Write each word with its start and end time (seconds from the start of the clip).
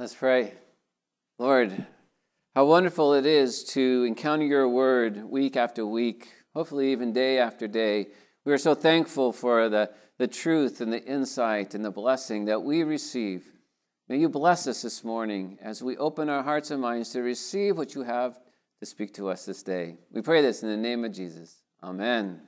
Let's 0.00 0.14
pray. 0.14 0.54
Lord, 1.38 1.86
how 2.54 2.64
wonderful 2.64 3.12
it 3.12 3.26
is 3.26 3.64
to 3.74 4.04
encounter 4.04 4.46
your 4.46 4.66
word 4.66 5.22
week 5.24 5.58
after 5.58 5.84
week, 5.84 6.32
hopefully 6.54 6.90
even 6.92 7.12
day 7.12 7.38
after 7.38 7.68
day. 7.68 8.06
We 8.46 8.54
are 8.54 8.56
so 8.56 8.74
thankful 8.74 9.30
for 9.30 9.68
the, 9.68 9.90
the 10.16 10.26
truth 10.26 10.80
and 10.80 10.90
the 10.90 11.04
insight 11.04 11.74
and 11.74 11.84
the 11.84 11.90
blessing 11.90 12.46
that 12.46 12.62
we 12.62 12.82
receive. 12.82 13.44
May 14.08 14.16
you 14.16 14.30
bless 14.30 14.66
us 14.66 14.80
this 14.80 15.04
morning 15.04 15.58
as 15.60 15.82
we 15.82 15.98
open 15.98 16.30
our 16.30 16.42
hearts 16.42 16.70
and 16.70 16.80
minds 16.80 17.10
to 17.10 17.20
receive 17.20 17.76
what 17.76 17.94
you 17.94 18.02
have 18.02 18.40
to 18.78 18.86
speak 18.86 19.12
to 19.16 19.28
us 19.28 19.44
this 19.44 19.62
day. 19.62 19.98
We 20.10 20.22
pray 20.22 20.40
this 20.40 20.62
in 20.62 20.70
the 20.70 20.78
name 20.78 21.04
of 21.04 21.12
Jesus. 21.12 21.60
Amen. 21.82 22.40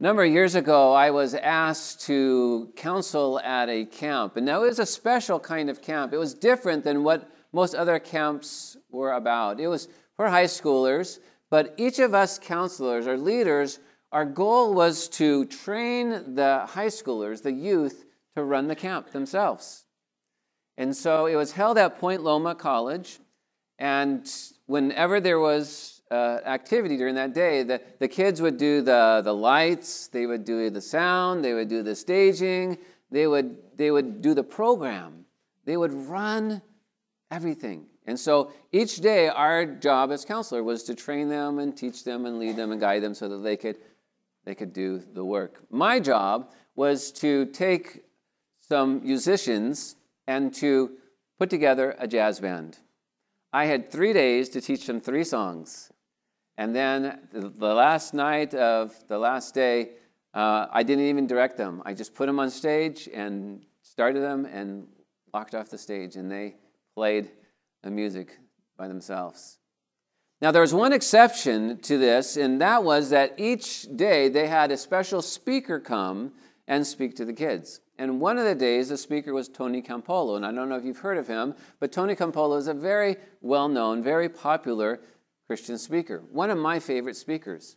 A 0.00 0.02
number 0.02 0.24
of 0.24 0.32
years 0.32 0.56
ago, 0.56 0.92
I 0.92 1.10
was 1.10 1.34
asked 1.34 2.00
to 2.06 2.72
counsel 2.74 3.38
at 3.38 3.68
a 3.68 3.84
camp, 3.84 4.36
and 4.36 4.48
that 4.48 4.60
was 4.60 4.80
a 4.80 4.86
special 4.86 5.38
kind 5.38 5.70
of 5.70 5.80
camp. 5.80 6.12
It 6.12 6.18
was 6.18 6.34
different 6.34 6.82
than 6.82 7.04
what 7.04 7.30
most 7.52 7.76
other 7.76 8.00
camps 8.00 8.76
were 8.90 9.12
about. 9.12 9.60
It 9.60 9.68
was 9.68 9.86
for 10.16 10.28
high 10.28 10.46
schoolers, 10.46 11.20
but 11.48 11.74
each 11.76 12.00
of 12.00 12.12
us 12.12 12.40
counselors 12.40 13.06
or 13.06 13.16
leaders, 13.16 13.78
our 14.10 14.24
goal 14.24 14.74
was 14.74 15.08
to 15.10 15.44
train 15.44 16.34
the 16.34 16.66
high 16.66 16.88
schoolers, 16.88 17.42
the 17.42 17.52
youth, 17.52 18.04
to 18.34 18.42
run 18.42 18.66
the 18.66 18.74
camp 18.74 19.12
themselves. 19.12 19.84
And 20.76 20.96
so 20.96 21.26
it 21.26 21.36
was 21.36 21.52
held 21.52 21.78
at 21.78 22.00
Point 22.00 22.24
Loma 22.24 22.56
College, 22.56 23.20
and 23.78 24.28
whenever 24.66 25.20
there 25.20 25.38
was 25.38 25.93
uh, 26.14 26.40
activity 26.46 26.96
during 26.96 27.16
that 27.16 27.34
day. 27.34 27.64
The, 27.64 27.80
the 27.98 28.06
kids 28.08 28.40
would 28.40 28.56
do 28.56 28.82
the, 28.82 29.20
the 29.24 29.34
lights, 29.34 30.06
they 30.06 30.26
would 30.26 30.44
do 30.44 30.70
the 30.70 30.80
sound, 30.80 31.44
they 31.44 31.54
would 31.54 31.68
do 31.68 31.82
the 31.82 31.96
staging, 31.96 32.78
they 33.10 33.26
would, 33.26 33.56
they 33.76 33.90
would 33.90 34.22
do 34.22 34.32
the 34.32 34.44
program, 34.44 35.24
they 35.64 35.76
would 35.76 35.92
run 35.92 36.62
everything. 37.30 37.86
And 38.06 38.20
so 38.20 38.52
each 38.70 38.98
day, 38.98 39.28
our 39.28 39.64
job 39.66 40.12
as 40.12 40.24
counselor 40.24 40.62
was 40.62 40.84
to 40.84 40.94
train 40.94 41.28
them 41.28 41.58
and 41.58 41.76
teach 41.76 42.04
them 42.04 42.26
and 42.26 42.38
lead 42.38 42.56
them 42.56 42.70
and 42.70 42.80
guide 42.80 43.02
them 43.02 43.14
so 43.14 43.28
that 43.30 43.38
they 43.38 43.56
could, 43.56 43.78
they 44.44 44.54
could 44.54 44.72
do 44.72 45.02
the 45.14 45.24
work. 45.24 45.62
My 45.70 45.98
job 45.98 46.52
was 46.76 47.10
to 47.12 47.46
take 47.46 48.04
some 48.60 49.02
musicians 49.02 49.96
and 50.26 50.54
to 50.54 50.92
put 51.38 51.50
together 51.50 51.96
a 51.98 52.06
jazz 52.06 52.40
band. 52.40 52.78
I 53.52 53.66
had 53.66 53.90
three 53.90 54.12
days 54.12 54.48
to 54.50 54.60
teach 54.60 54.86
them 54.86 55.00
three 55.00 55.24
songs. 55.24 55.90
And 56.56 56.74
then 56.74 57.20
the 57.32 57.74
last 57.74 58.14
night 58.14 58.54
of 58.54 58.94
the 59.08 59.18
last 59.18 59.54
day, 59.54 59.90
uh, 60.34 60.66
I 60.70 60.82
didn't 60.82 61.06
even 61.06 61.26
direct 61.26 61.56
them. 61.56 61.82
I 61.84 61.94
just 61.94 62.14
put 62.14 62.26
them 62.26 62.38
on 62.38 62.50
stage 62.50 63.08
and 63.12 63.64
started 63.82 64.20
them 64.20 64.46
and 64.46 64.86
walked 65.32 65.54
off 65.54 65.68
the 65.68 65.78
stage, 65.78 66.16
and 66.16 66.30
they 66.30 66.54
played 66.94 67.30
the 67.82 67.90
music 67.90 68.38
by 68.76 68.88
themselves. 68.88 69.58
Now, 70.40 70.50
there 70.50 70.62
was 70.62 70.74
one 70.74 70.92
exception 70.92 71.78
to 71.82 71.98
this, 71.98 72.36
and 72.36 72.60
that 72.60 72.84
was 72.84 73.10
that 73.10 73.34
each 73.38 73.88
day 73.96 74.28
they 74.28 74.46
had 74.46 74.70
a 74.70 74.76
special 74.76 75.22
speaker 75.22 75.80
come 75.80 76.32
and 76.66 76.86
speak 76.86 77.14
to 77.16 77.24
the 77.24 77.32
kids. 77.32 77.80
And 77.98 78.20
one 78.20 78.38
of 78.38 78.44
the 78.44 78.54
days, 78.54 78.88
the 78.88 78.96
speaker 78.96 79.32
was 79.32 79.48
Tony 79.48 79.80
Campolo. 79.80 80.36
And 80.36 80.44
I 80.44 80.52
don't 80.52 80.68
know 80.68 80.76
if 80.76 80.84
you've 80.84 80.98
heard 80.98 81.18
of 81.18 81.28
him, 81.28 81.54
but 81.78 81.92
Tony 81.92 82.16
Campolo 82.16 82.58
is 82.58 82.66
a 82.66 82.74
very 82.74 83.16
well 83.40 83.68
known, 83.68 84.02
very 84.02 84.28
popular 84.28 85.00
Christian 85.46 85.78
speaker, 85.78 86.22
one 86.30 86.50
of 86.50 86.58
my 86.58 86.78
favorite 86.78 87.16
speakers. 87.16 87.76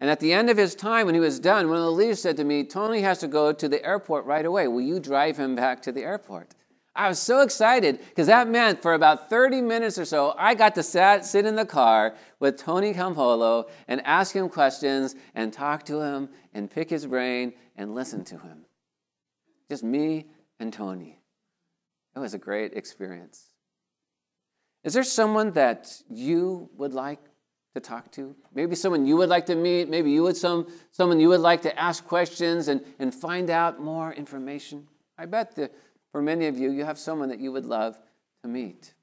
And 0.00 0.08
at 0.08 0.20
the 0.20 0.32
end 0.32 0.48
of 0.48 0.56
his 0.56 0.74
time, 0.74 1.06
when 1.06 1.14
he 1.14 1.20
was 1.20 1.38
done, 1.38 1.68
one 1.68 1.76
of 1.76 1.84
the 1.84 1.90
leaders 1.90 2.22
said 2.22 2.36
to 2.38 2.44
me, 2.44 2.64
Tony 2.64 3.02
has 3.02 3.18
to 3.18 3.28
go 3.28 3.52
to 3.52 3.68
the 3.68 3.84
airport 3.84 4.24
right 4.24 4.46
away. 4.46 4.66
Will 4.66 4.80
you 4.80 4.98
drive 4.98 5.36
him 5.36 5.54
back 5.54 5.82
to 5.82 5.92
the 5.92 6.02
airport? 6.02 6.54
I 6.94 7.08
was 7.08 7.18
so 7.18 7.42
excited 7.42 8.00
because 8.08 8.26
that 8.26 8.48
meant 8.48 8.82
for 8.82 8.94
about 8.94 9.28
30 9.30 9.60
minutes 9.60 9.98
or 9.98 10.04
so, 10.04 10.34
I 10.36 10.54
got 10.54 10.74
to 10.74 10.82
sat, 10.82 11.24
sit 11.24 11.46
in 11.46 11.54
the 11.54 11.66
car 11.66 12.14
with 12.40 12.56
Tony 12.56 12.92
Campolo 12.94 13.68
and 13.86 14.04
ask 14.04 14.34
him 14.34 14.48
questions 14.48 15.14
and 15.34 15.52
talk 15.52 15.84
to 15.86 16.00
him 16.00 16.30
and 16.52 16.70
pick 16.70 16.90
his 16.90 17.06
brain 17.06 17.52
and 17.76 17.94
listen 17.94 18.24
to 18.24 18.38
him. 18.38 18.64
Just 19.68 19.84
me 19.84 20.26
and 20.58 20.72
Tony. 20.72 21.20
It 22.16 22.18
was 22.18 22.34
a 22.34 22.38
great 22.38 22.72
experience. 22.72 23.49
Is 24.82 24.94
there 24.94 25.04
someone 25.04 25.52
that 25.52 26.02
you 26.08 26.70
would 26.76 26.94
like 26.94 27.20
to 27.74 27.80
talk 27.80 28.10
to? 28.12 28.34
Maybe 28.54 28.74
someone 28.74 29.06
you 29.06 29.16
would 29.16 29.28
like 29.28 29.46
to 29.46 29.54
meet. 29.54 29.88
Maybe 29.88 30.10
you 30.10 30.22
would 30.22 30.36
some 30.36 30.66
someone 30.90 31.20
you 31.20 31.28
would 31.28 31.40
like 31.40 31.62
to 31.62 31.78
ask 31.78 32.06
questions 32.06 32.68
and, 32.68 32.80
and 32.98 33.14
find 33.14 33.50
out 33.50 33.80
more 33.80 34.12
information. 34.12 34.86
I 35.18 35.26
bet 35.26 35.54
that 35.56 35.74
for 36.12 36.22
many 36.22 36.46
of 36.46 36.58
you, 36.58 36.70
you 36.70 36.84
have 36.84 36.98
someone 36.98 37.28
that 37.28 37.40
you 37.40 37.52
would 37.52 37.66
love 37.66 37.98
to 38.42 38.48
meet. 38.48 38.94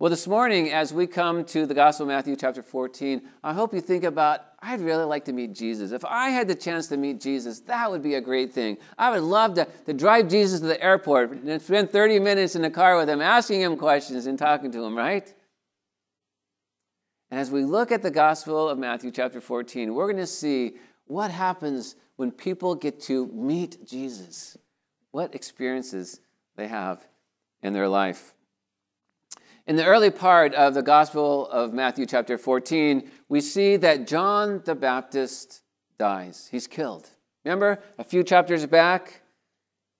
Well, 0.00 0.10
this 0.10 0.26
morning, 0.26 0.70
as 0.70 0.92
we 0.92 1.06
come 1.06 1.44
to 1.46 1.66
the 1.66 1.74
Gospel 1.74 2.04
of 2.04 2.08
Matthew, 2.08 2.36
chapter 2.36 2.62
14, 2.62 3.22
I 3.42 3.52
hope 3.52 3.72
you 3.72 3.80
think 3.80 4.04
about 4.04 4.44
I'd 4.60 4.80
really 4.80 5.04
like 5.04 5.24
to 5.26 5.32
meet 5.32 5.54
Jesus. 5.54 5.92
If 5.92 6.04
I 6.04 6.30
had 6.30 6.48
the 6.48 6.54
chance 6.54 6.88
to 6.88 6.96
meet 6.96 7.20
Jesus, 7.20 7.60
that 7.60 7.90
would 7.90 8.02
be 8.02 8.14
a 8.14 8.20
great 8.20 8.52
thing. 8.52 8.78
I 8.98 9.10
would 9.10 9.22
love 9.22 9.54
to, 9.54 9.68
to 9.86 9.92
drive 9.92 10.28
Jesus 10.28 10.60
to 10.60 10.66
the 10.66 10.82
airport 10.82 11.30
and 11.30 11.62
spend 11.62 11.90
30 11.90 12.18
minutes 12.18 12.56
in 12.56 12.62
the 12.62 12.70
car 12.70 12.96
with 12.96 13.08
him, 13.08 13.20
asking 13.20 13.60
him 13.60 13.76
questions 13.76 14.26
and 14.26 14.36
talking 14.36 14.72
to 14.72 14.84
him, 14.84 14.96
right? 14.96 15.32
And 17.30 17.38
as 17.38 17.50
we 17.50 17.64
look 17.64 17.92
at 17.92 18.02
the 18.02 18.10
Gospel 18.10 18.68
of 18.68 18.78
Matthew, 18.78 19.12
chapter 19.12 19.40
14, 19.40 19.94
we're 19.94 20.06
going 20.06 20.16
to 20.16 20.26
see 20.26 20.74
what 21.06 21.30
happens 21.30 21.94
when 22.16 22.32
people 22.32 22.74
get 22.74 23.00
to 23.02 23.28
meet 23.28 23.86
Jesus, 23.86 24.56
what 25.12 25.36
experiences 25.36 26.20
they 26.56 26.66
have 26.66 27.06
in 27.62 27.72
their 27.72 27.88
life. 27.88 28.34
In 29.68 29.76
the 29.76 29.84
early 29.84 30.08
part 30.10 30.54
of 30.54 30.72
the 30.72 30.82
Gospel 30.82 31.46
of 31.48 31.74
Matthew, 31.74 32.06
chapter 32.06 32.38
14, 32.38 33.10
we 33.28 33.42
see 33.42 33.76
that 33.76 34.06
John 34.06 34.62
the 34.64 34.74
Baptist 34.74 35.60
dies. 35.98 36.48
He's 36.50 36.66
killed. 36.66 37.10
Remember 37.44 37.78
a 37.98 38.02
few 38.02 38.24
chapters 38.24 38.64
back? 38.64 39.20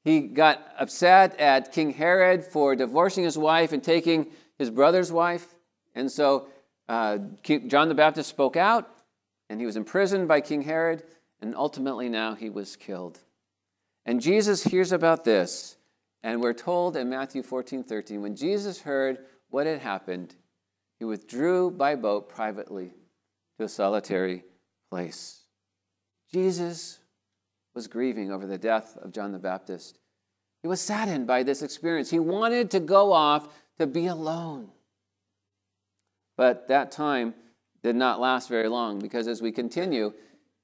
He 0.05 0.21
got 0.21 0.73
upset 0.79 1.39
at 1.39 1.71
King 1.71 1.93
Herod 1.93 2.45
for 2.45 2.75
divorcing 2.77 3.25
his 3.25 3.37
wife 3.37 3.73
and 3.73 3.85
taking 3.85 4.29
his 4.57 4.71
brother's 4.71 5.13
wife. 5.13 5.55
And 5.95 6.11
so 6.11 6.49
uh, 6.89 7.19
John 7.67 7.91
the 7.91 7.95
Baptist 7.95 8.31
spoke 8.31 8.57
out, 8.57 8.91
and 9.51 9.61
he 9.61 9.67
was 9.67 9.77
imprisoned 9.77 10.29
by 10.29 10.41
King 10.41 10.63
Herod, 10.63 11.03
and 11.43 11.55
ultimately 11.55 12.09
now 12.09 12.35
he 12.35 12.49
was 12.49 12.75
killed. 12.75 13.19
And 14.07 14.23
Jesus 14.23 14.65
hears 14.65 14.93
about 14.93 15.25
this, 15.25 15.77
and 16.23 16.41
we're 16.41 16.55
told 16.55 16.97
in 16.97 17.11
Matthew 17.11 17.43
14 17.43 17.85
13, 17.85 18.23
when 18.23 18.35
Jesus 18.35 18.81
heard 18.81 19.19
what 19.51 19.67
had 19.67 19.81
happened, 19.81 20.35
he 20.99 21.05
withdrew 21.05 21.71
by 21.71 21.95
boat 21.95 22.29
privately 22.29 22.93
to 23.59 23.65
a 23.65 23.69
solitary 23.69 24.45
place. 24.91 25.43
Jesus 26.33 26.99
was 27.75 27.87
grieving 27.87 28.31
over 28.31 28.47
the 28.47 28.59
death 28.59 28.97
of 29.01 29.13
John 29.13 29.33
the 29.33 29.39
Baptist. 29.39 29.99
He 30.63 30.69
was 30.69 30.81
saddened 30.81 31.27
by 31.27 31.43
this 31.43 31.63
experience. 31.63 32.11
He 32.11 32.19
wanted 32.19 32.71
to 32.73 32.81
go 32.81 33.13
off 33.13 33.49
to 33.79 33.87
be 33.87 34.07
alone. 34.07 34.71
But 36.37 36.69
that 36.69 36.91
time 36.91 37.35
did 37.83 37.97
not 37.97 38.21
last 38.21 38.49
very 38.49 38.69
long 38.69 38.99
because 38.99 39.29
as 39.29 39.41
we 39.41 39.53
continue, 39.53 40.13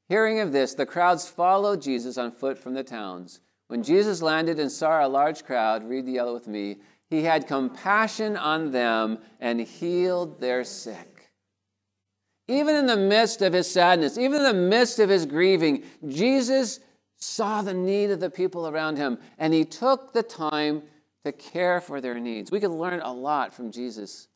hearing 0.08 0.40
of 0.40 0.52
this, 0.52 0.74
the 0.74 0.86
crowds 0.86 1.28
followed 1.28 1.80
Jesus 1.80 2.18
on 2.18 2.32
foot 2.32 2.58
from 2.58 2.74
the 2.74 2.82
towns. 2.82 3.40
When 3.68 3.82
Jesus 3.82 4.20
landed 4.20 4.58
and 4.58 4.70
saw 4.70 5.06
a 5.06 5.08
large 5.08 5.44
crowd, 5.44 5.88
read 5.88 6.06
the 6.06 6.12
yellow 6.12 6.34
with 6.34 6.48
me, 6.48 6.78
he 7.10 7.22
had 7.22 7.46
compassion 7.46 8.36
on 8.36 8.72
them 8.72 9.18
and 9.40 9.60
healed 9.60 10.40
their 10.40 10.64
sick. 10.64 11.30
Even 12.48 12.76
in 12.76 12.86
the 12.86 12.96
midst 12.96 13.40
of 13.42 13.52
his 13.52 13.70
sadness, 13.70 14.18
even 14.18 14.40
in 14.40 14.44
the 14.44 14.54
midst 14.54 14.98
of 14.98 15.08
his 15.08 15.24
grieving, 15.24 15.84
Jesus 16.06 16.80
saw 17.16 17.62
the 17.62 17.74
need 17.74 18.10
of 18.10 18.20
the 18.20 18.30
people 18.30 18.68
around 18.68 18.96
him 18.96 19.18
and 19.38 19.54
he 19.54 19.64
took 19.64 20.12
the 20.12 20.22
time 20.22 20.82
to 21.24 21.32
care 21.32 21.80
for 21.80 22.00
their 22.00 22.18
needs. 22.18 22.50
We 22.50 22.60
can 22.60 22.72
learn 22.72 23.00
a 23.00 23.12
lot 23.12 23.54
from 23.54 23.70
Jesus. 23.70 24.28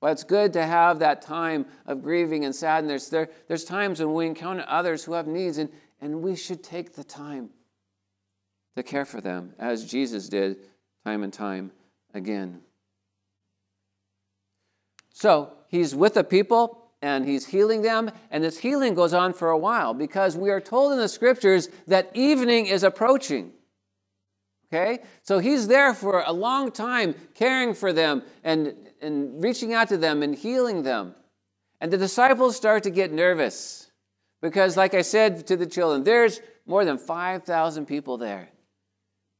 Well, 0.00 0.12
it's 0.12 0.22
good 0.22 0.52
to 0.52 0.64
have 0.64 1.00
that 1.00 1.22
time 1.22 1.66
of 1.86 2.02
grieving 2.02 2.44
and 2.44 2.54
sadness. 2.54 3.08
There, 3.08 3.28
there's 3.48 3.64
times 3.64 3.98
when 3.98 4.14
we 4.14 4.26
encounter 4.26 4.64
others 4.68 5.02
who 5.02 5.14
have 5.14 5.26
needs, 5.26 5.58
and, 5.58 5.70
and 6.00 6.22
we 6.22 6.36
should 6.36 6.62
take 6.62 6.94
the 6.94 7.02
time 7.02 7.50
to 8.76 8.84
care 8.84 9.04
for 9.04 9.20
them, 9.20 9.54
as 9.58 9.84
Jesus 9.84 10.28
did 10.28 10.58
time 11.08 11.22
and 11.22 11.32
time 11.32 11.72
again. 12.12 12.60
So 15.14 15.52
he's 15.68 15.94
with 15.94 16.14
the 16.14 16.24
people 16.24 16.90
and 17.00 17.26
he's 17.26 17.46
healing 17.46 17.80
them, 17.80 18.10
and 18.30 18.44
this 18.44 18.58
healing 18.58 18.92
goes 18.94 19.14
on 19.14 19.32
for 19.32 19.48
a 19.50 19.56
while 19.56 19.94
because 19.94 20.36
we 20.36 20.50
are 20.50 20.60
told 20.60 20.92
in 20.92 20.98
the 20.98 21.08
scriptures 21.08 21.68
that 21.86 22.10
evening 22.12 22.66
is 22.66 22.82
approaching. 22.82 23.52
Okay? 24.66 24.98
So 25.22 25.38
he's 25.38 25.68
there 25.68 25.94
for 25.94 26.24
a 26.26 26.32
long 26.32 26.72
time 26.72 27.14
caring 27.34 27.72
for 27.72 27.92
them 27.92 28.22
and, 28.44 28.74
and 29.00 29.42
reaching 29.42 29.72
out 29.72 29.88
to 29.88 29.96
them 29.96 30.22
and 30.22 30.34
healing 30.34 30.82
them. 30.82 31.14
And 31.80 31.90
the 31.90 31.96
disciples 31.96 32.56
start 32.56 32.82
to 32.82 32.90
get 32.90 33.12
nervous 33.12 33.90
because, 34.42 34.76
like 34.76 34.92
I 34.92 35.02
said 35.02 35.46
to 35.46 35.56
the 35.56 35.66
children, 35.66 36.04
there's 36.04 36.40
more 36.66 36.84
than 36.84 36.98
5,000 36.98 37.86
people 37.86 38.18
there. 38.18 38.50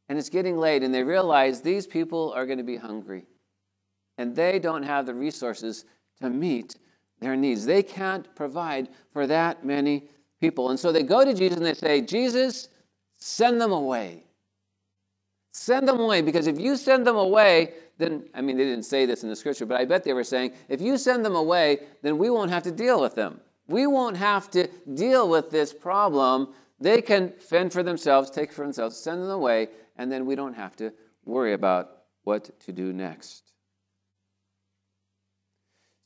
And 0.08 0.18
it's 0.18 0.28
getting 0.28 0.56
late, 0.56 0.82
and 0.82 0.94
they 0.94 1.02
realize 1.02 1.60
these 1.60 1.86
people 1.86 2.32
are 2.34 2.46
going 2.46 2.58
to 2.58 2.64
be 2.64 2.76
hungry, 2.76 3.26
and 4.16 4.34
they 4.34 4.58
don't 4.58 4.82
have 4.82 5.06
the 5.06 5.14
resources 5.14 5.84
to 6.20 6.30
meet 6.30 6.76
their 7.20 7.36
needs. 7.36 7.66
They 7.66 7.82
can't 7.82 8.34
provide 8.34 8.88
for 9.12 9.26
that 9.26 9.64
many 9.64 10.08
people. 10.40 10.70
And 10.70 10.78
so 10.78 10.92
they 10.92 11.02
go 11.02 11.24
to 11.24 11.34
Jesus 11.34 11.56
and 11.56 11.66
they 11.66 11.74
say, 11.74 12.00
Jesus, 12.00 12.68
send 13.16 13.60
them 13.60 13.72
away. 13.72 14.24
Send 15.52 15.88
them 15.88 15.98
away, 15.98 16.22
because 16.22 16.46
if 16.46 16.60
you 16.60 16.76
send 16.76 17.06
them 17.06 17.16
away, 17.16 17.72
then, 17.98 18.28
I 18.32 18.40
mean, 18.40 18.56
they 18.56 18.64
didn't 18.64 18.84
say 18.84 19.06
this 19.06 19.24
in 19.24 19.28
the 19.28 19.34
scripture, 19.34 19.66
but 19.66 19.80
I 19.80 19.84
bet 19.84 20.04
they 20.04 20.12
were 20.12 20.22
saying, 20.22 20.52
if 20.68 20.80
you 20.80 20.96
send 20.96 21.24
them 21.24 21.34
away, 21.34 21.80
then 22.02 22.16
we 22.16 22.30
won't 22.30 22.50
have 22.50 22.62
to 22.62 22.70
deal 22.70 23.00
with 23.00 23.16
them. 23.16 23.40
We 23.66 23.88
won't 23.88 24.16
have 24.16 24.50
to 24.52 24.68
deal 24.94 25.28
with 25.28 25.50
this 25.50 25.72
problem. 25.72 26.54
They 26.78 27.02
can 27.02 27.32
fend 27.32 27.72
for 27.72 27.82
themselves, 27.82 28.30
take 28.30 28.52
for 28.52 28.62
themselves, 28.62 28.96
send 28.96 29.22
them 29.22 29.30
away, 29.30 29.68
and 29.98 30.10
then 30.10 30.24
we 30.24 30.36
don't 30.36 30.54
have 30.54 30.76
to 30.76 30.92
worry 31.24 31.52
about 31.52 31.90
what 32.24 32.58
to 32.60 32.72
do 32.72 32.92
next. 32.92 33.52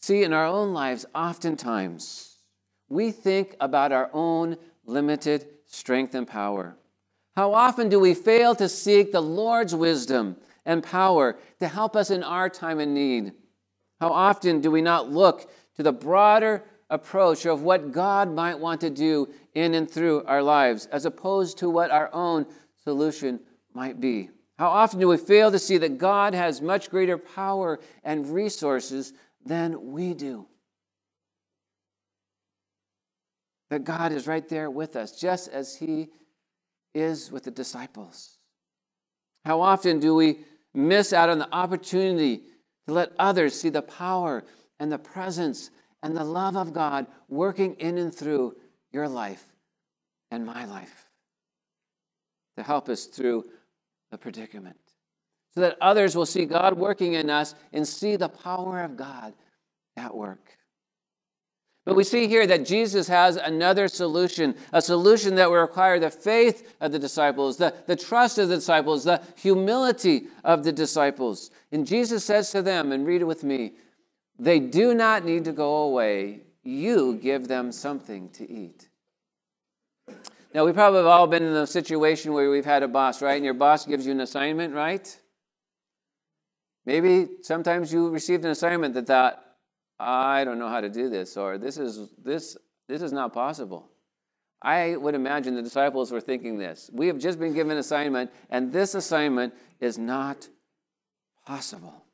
See, 0.00 0.24
in 0.24 0.32
our 0.32 0.46
own 0.46 0.72
lives, 0.72 1.06
oftentimes, 1.14 2.38
we 2.88 3.12
think 3.12 3.54
about 3.60 3.92
our 3.92 4.10
own 4.12 4.56
limited 4.84 5.46
strength 5.66 6.14
and 6.14 6.26
power. 6.26 6.76
How 7.36 7.54
often 7.54 7.88
do 7.88 8.00
we 8.00 8.14
fail 8.14 8.54
to 8.56 8.68
seek 8.68 9.12
the 9.12 9.22
Lord's 9.22 9.74
wisdom 9.74 10.36
and 10.66 10.82
power 10.82 11.38
to 11.60 11.68
help 11.68 11.94
us 11.94 12.10
in 12.10 12.22
our 12.22 12.48
time 12.48 12.80
of 12.80 12.88
need? 12.88 13.32
How 14.00 14.10
often 14.12 14.60
do 14.60 14.70
we 14.70 14.82
not 14.82 15.10
look 15.10 15.50
to 15.76 15.82
the 15.82 15.92
broader 15.92 16.64
approach 16.90 17.46
of 17.46 17.62
what 17.62 17.92
God 17.92 18.30
might 18.30 18.58
want 18.58 18.80
to 18.82 18.90
do 18.90 19.28
in 19.54 19.74
and 19.74 19.90
through 19.90 20.24
our 20.24 20.42
lives, 20.42 20.86
as 20.86 21.06
opposed 21.06 21.58
to 21.58 21.70
what 21.70 21.90
our 21.90 22.10
own 22.12 22.46
solution 22.84 23.40
might 23.74 24.00
be? 24.00 24.30
How 24.58 24.69
often 24.69 25.00
do 25.00 25.08
we 25.08 25.16
fail 25.16 25.50
to 25.50 25.58
see 25.58 25.78
that 25.78 25.98
God 25.98 26.34
has 26.34 26.60
much 26.60 26.90
greater 26.90 27.19
power 27.19 27.80
and 28.04 28.28
resources 28.32 29.12
than 29.44 29.92
we 29.92 30.14
do. 30.14 30.46
That 33.70 33.84
God 33.84 34.12
is 34.12 34.26
right 34.26 34.46
there 34.48 34.70
with 34.70 34.96
us, 34.96 35.19
just 35.19 35.48
as 35.48 35.76
He 35.76 36.08
is 36.94 37.32
with 37.32 37.44
the 37.44 37.50
disciples. 37.50 38.36
How 39.44 39.60
often 39.60 39.98
do 39.98 40.14
we 40.14 40.40
miss 40.74 41.12
out 41.12 41.30
on 41.30 41.38
the 41.38 41.52
opportunity 41.54 42.42
to 42.86 42.94
let 42.94 43.12
others 43.19 43.58
see 43.58 43.70
the 43.70 43.82
power 43.82 44.44
and 44.78 44.92
the 44.92 44.98
presence 44.98 45.70
and 46.02 46.16
the 46.16 46.24
love 46.24 46.56
of 46.56 46.72
God 46.72 47.06
working 47.28 47.74
in 47.74 47.98
and 47.98 48.14
through 48.14 48.56
your 48.92 49.08
life 49.08 49.44
and 50.30 50.44
my 50.44 50.64
life 50.64 51.06
to 52.56 52.62
help 52.62 52.88
us 52.88 53.06
through 53.06 53.44
the 54.12 54.18
predicament? 54.18 54.76
so 55.54 55.60
that 55.60 55.76
others 55.80 56.16
will 56.16 56.26
see 56.26 56.44
God 56.44 56.78
working 56.78 57.14
in 57.14 57.28
us 57.28 57.54
and 57.72 57.86
see 57.86 58.16
the 58.16 58.28
power 58.28 58.80
of 58.82 58.96
God 58.96 59.34
at 59.96 60.14
work. 60.14 60.58
But 61.84 61.96
we 61.96 62.04
see 62.04 62.28
here 62.28 62.46
that 62.46 62.64
Jesus 62.64 63.08
has 63.08 63.36
another 63.36 63.88
solution, 63.88 64.54
a 64.72 64.80
solution 64.80 65.34
that 65.34 65.50
will 65.50 65.58
require 65.58 65.98
the 65.98 66.10
faith 66.10 66.74
of 66.80 66.92
the 66.92 66.98
disciples, 66.98 67.56
the, 67.56 67.74
the 67.86 67.96
trust 67.96 68.38
of 68.38 68.48
the 68.48 68.54
disciples, 68.54 69.04
the 69.04 69.20
humility 69.36 70.28
of 70.44 70.62
the 70.62 70.72
disciples. 70.72 71.50
And 71.72 71.86
Jesus 71.86 72.24
says 72.24 72.50
to 72.52 72.62
them, 72.62 72.92
and 72.92 73.04
read 73.04 73.20
it 73.20 73.26
with 73.26 73.42
me, 73.42 73.72
they 74.38 74.60
do 74.60 74.94
not 74.94 75.24
need 75.24 75.44
to 75.44 75.52
go 75.52 75.82
away. 75.82 76.42
You 76.62 77.16
give 77.16 77.48
them 77.48 77.72
something 77.72 78.30
to 78.30 78.48
eat. 78.48 78.88
Now, 80.54 80.66
we 80.66 80.72
probably 80.72 80.99
have 80.99 81.06
all 81.06 81.26
been 81.26 81.43
in 81.43 81.54
a 81.54 81.66
situation 81.66 82.32
where 82.34 82.50
we've 82.50 82.64
had 82.64 82.82
a 82.82 82.88
boss, 82.88 83.22
right? 83.22 83.37
And 83.37 83.44
your 83.44 83.54
boss 83.54 83.87
gives 83.87 84.04
you 84.04 84.12
an 84.12 84.20
assignment, 84.20 84.75
right? 84.75 85.19
Maybe 86.84 87.28
sometimes 87.43 87.93
you 87.93 88.10
received 88.10 88.44
an 88.44 88.50
assignment 88.50 88.94
that 88.94 89.06
thought, 89.06 89.43
I 89.99 90.44
don't 90.44 90.58
know 90.58 90.69
how 90.69 90.81
to 90.81 90.90
do 90.90 91.08
this, 91.08 91.37
or 91.37 91.58
this 91.58 91.78
is 91.78 92.10
this 92.22 92.56
this 92.88 93.02
is 93.02 93.12
not 93.12 93.32
possible. 93.32 93.88
I 94.60 94.96
would 94.96 95.14
imagine 95.14 95.54
the 95.54 95.62
disciples 95.62 96.12
were 96.12 96.20
thinking 96.20 96.58
this. 96.58 96.90
We 96.93 97.06
have 97.06 97.19
just 97.19 97.38
been 97.38 97.55
given 97.55 97.72
an 97.72 97.78
assignment, 97.78 98.31
and 98.50 98.72
this 98.72 98.94
assignment 98.94 99.55
is 99.81 99.98
not 99.98 100.48
possible. 101.46 102.05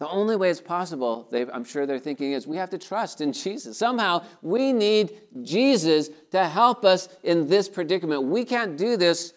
The 0.00 0.08
only 0.08 0.34
way 0.34 0.48
it's 0.48 0.62
possible, 0.62 1.28
I'm 1.52 1.64
sure 1.64 1.84
they're 1.84 1.98
thinking, 1.98 2.32
is 2.32 2.46
we 2.46 2.56
have 2.56 2.70
to 2.70 2.78
trust 2.78 3.20
in 3.20 3.34
Jesus. 3.34 3.76
Somehow, 3.76 4.24
we 4.40 4.72
need 4.72 5.12
Jesus 5.42 6.08
to 6.30 6.48
help 6.48 6.86
us 6.86 7.10
in 7.22 7.48
this 7.48 7.68
predicament. 7.68 8.22
We 8.22 8.46
can't 8.46 8.78
do 8.78 8.96
this 8.96 9.34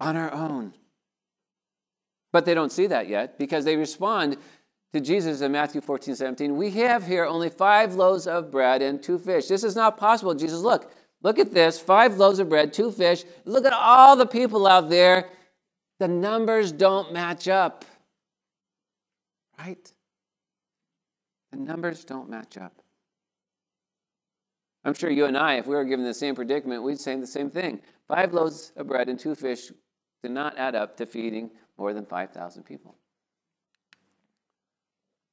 on 0.00 0.16
our 0.16 0.32
own. 0.32 0.72
But 2.32 2.46
they 2.46 2.54
don't 2.54 2.72
see 2.72 2.86
that 2.86 3.08
yet 3.08 3.38
because 3.38 3.66
they 3.66 3.76
respond 3.76 4.38
to 4.94 5.00
Jesus 5.00 5.42
in 5.42 5.52
Matthew 5.52 5.82
14, 5.82 6.16
17. 6.16 6.56
We 6.56 6.70
have 6.70 7.06
here 7.06 7.26
only 7.26 7.50
five 7.50 7.94
loaves 7.94 8.26
of 8.26 8.50
bread 8.50 8.80
and 8.80 9.02
two 9.02 9.18
fish. 9.18 9.48
This 9.48 9.64
is 9.64 9.76
not 9.76 9.98
possible. 9.98 10.34
Jesus, 10.34 10.60
look, 10.60 10.90
look 11.22 11.38
at 11.38 11.52
this 11.52 11.78
five 11.78 12.16
loaves 12.16 12.38
of 12.38 12.48
bread, 12.48 12.72
two 12.72 12.90
fish. 12.90 13.24
Look 13.44 13.66
at 13.66 13.74
all 13.74 14.16
the 14.16 14.26
people 14.26 14.66
out 14.66 14.88
there. 14.88 15.28
The 15.98 16.08
numbers 16.08 16.72
don't 16.72 17.12
match 17.12 17.48
up. 17.48 17.84
Right? 19.58 19.92
The 21.56 21.62
numbers 21.62 22.04
don't 22.04 22.28
match 22.28 22.58
up. 22.58 22.82
I'm 24.84 24.92
sure 24.92 25.10
you 25.10 25.24
and 25.24 25.38
I, 25.38 25.54
if 25.54 25.66
we 25.66 25.74
were 25.74 25.84
given 25.84 26.04
the 26.04 26.12
same 26.12 26.34
predicament, 26.34 26.82
we'd 26.82 27.00
say 27.00 27.16
the 27.16 27.26
same 27.26 27.50
thing. 27.50 27.80
Five 28.06 28.34
loaves 28.34 28.72
of 28.76 28.86
bread 28.86 29.08
and 29.08 29.18
two 29.18 29.34
fish 29.34 29.72
did 30.22 30.32
not 30.32 30.58
add 30.58 30.74
up 30.74 30.98
to 30.98 31.06
feeding 31.06 31.50
more 31.78 31.94
than 31.94 32.04
5,000 32.04 32.62
people. 32.62 32.96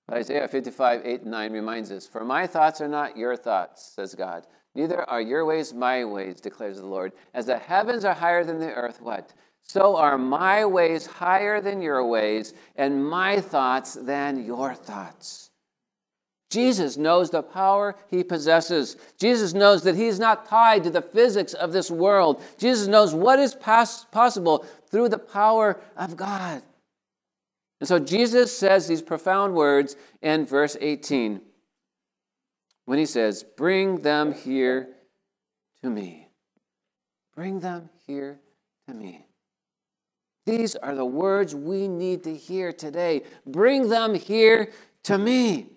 Isaiah 0.10 0.48
55, 0.48 1.02
8 1.04 1.22
and 1.22 1.32
9 1.32 1.52
reminds 1.52 1.92
us 1.92 2.08
For 2.08 2.24
my 2.24 2.48
thoughts 2.48 2.80
are 2.80 2.88
not 2.88 3.18
your 3.18 3.36
thoughts, 3.36 3.92
says 3.94 4.16
God. 4.16 4.48
Neither 4.76 5.08
are 5.10 5.22
your 5.22 5.46
ways 5.46 5.74
my 5.74 6.06
ways, 6.06 6.40
declares 6.40 6.78
the 6.78 6.86
Lord. 6.86 7.12
As 7.34 7.46
the 7.46 7.58
heavens 7.58 8.06
are 8.06 8.14
higher 8.14 8.46
than 8.46 8.60
the 8.60 8.74
earth, 8.74 9.02
what? 9.02 9.34
So 9.62 9.98
are 9.98 10.18
my 10.18 10.66
ways 10.66 11.06
higher 11.06 11.60
than 11.60 11.82
your 11.82 12.06
ways, 12.06 12.54
and 12.78 13.06
my 13.06 13.42
thoughts 13.42 13.94
than 13.94 14.46
your 14.46 14.74
thoughts. 14.74 15.50
Jesus 16.54 16.98
knows 16.98 17.32
the 17.32 17.42
power 17.42 17.96
he 18.12 18.24
possesses. 18.24 18.96
Jesus 19.18 19.56
knows 19.56 19.82
that 19.84 19.96
he 19.96 20.06
is 20.06 20.20
not 20.20 20.48
tied 20.48 20.84
to 20.84 20.92
the 20.92 21.02
physics 21.02 21.56
of 21.56 21.74
this 21.74 21.90
world. 21.90 22.44
Jesus 22.60 22.88
knows 22.88 23.16
what 23.16 23.40
is 23.40 23.56
possible 23.56 24.64
through 24.92 25.10
the 25.10 25.18
power 25.18 25.82
of 25.98 26.16
God. 26.16 26.62
And 27.80 27.88
so 27.88 27.98
Jesus 27.98 28.56
says 28.56 28.88
these 28.88 29.02
profound 29.02 29.56
words 29.56 29.96
in 30.22 30.46
verse 30.46 30.78
18 30.80 31.42
when 32.86 33.00
he 33.00 33.08
says, 33.08 33.44
Bring 33.44 34.02
them 34.04 34.32
here 34.32 34.90
to 35.82 35.90
me. 35.90 36.28
Bring 37.36 37.62
them 37.62 37.90
here 38.06 38.40
to 38.88 38.94
me. 38.94 39.26
These 40.46 40.76
are 40.76 40.94
the 40.94 41.06
words 41.06 41.56
we 41.56 41.88
need 41.88 42.24
to 42.26 42.36
hear 42.36 42.72
today. 42.72 43.24
Bring 43.48 43.90
them 43.90 44.14
here 44.14 44.72
to 45.04 45.18
me. 45.18 45.73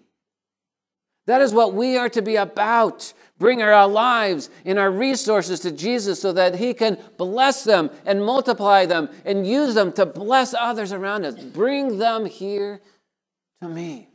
That 1.26 1.40
is 1.40 1.52
what 1.52 1.75
we 1.75 1.97
are 1.97 2.09
to 2.11 2.23
be 2.23 2.37
about. 2.37 3.12
Bring 3.38 3.61
our 3.61 3.87
lives 3.87 4.49
and 4.64 4.78
our 4.78 4.90
resources 4.90 5.61
to 5.61 5.73
Jesus 5.73 6.21
so 6.21 6.33
that 6.33 6.54
He 6.54 6.73
can 6.73 6.99
bless 7.18 7.64
them 7.64 7.90
and 8.06 8.25
multiply 8.25 8.87
them 8.87 9.11
and 9.25 9.47
use 9.47 9.75
them 9.75 9.92
to 9.92 10.06
bless 10.06 10.54
others 10.54 10.92
around 10.92 11.25
us. 11.25 11.35
Bring 11.35 11.99
them 11.99 12.25
here 12.25 12.80
to 13.61 13.68
me. 13.68 14.09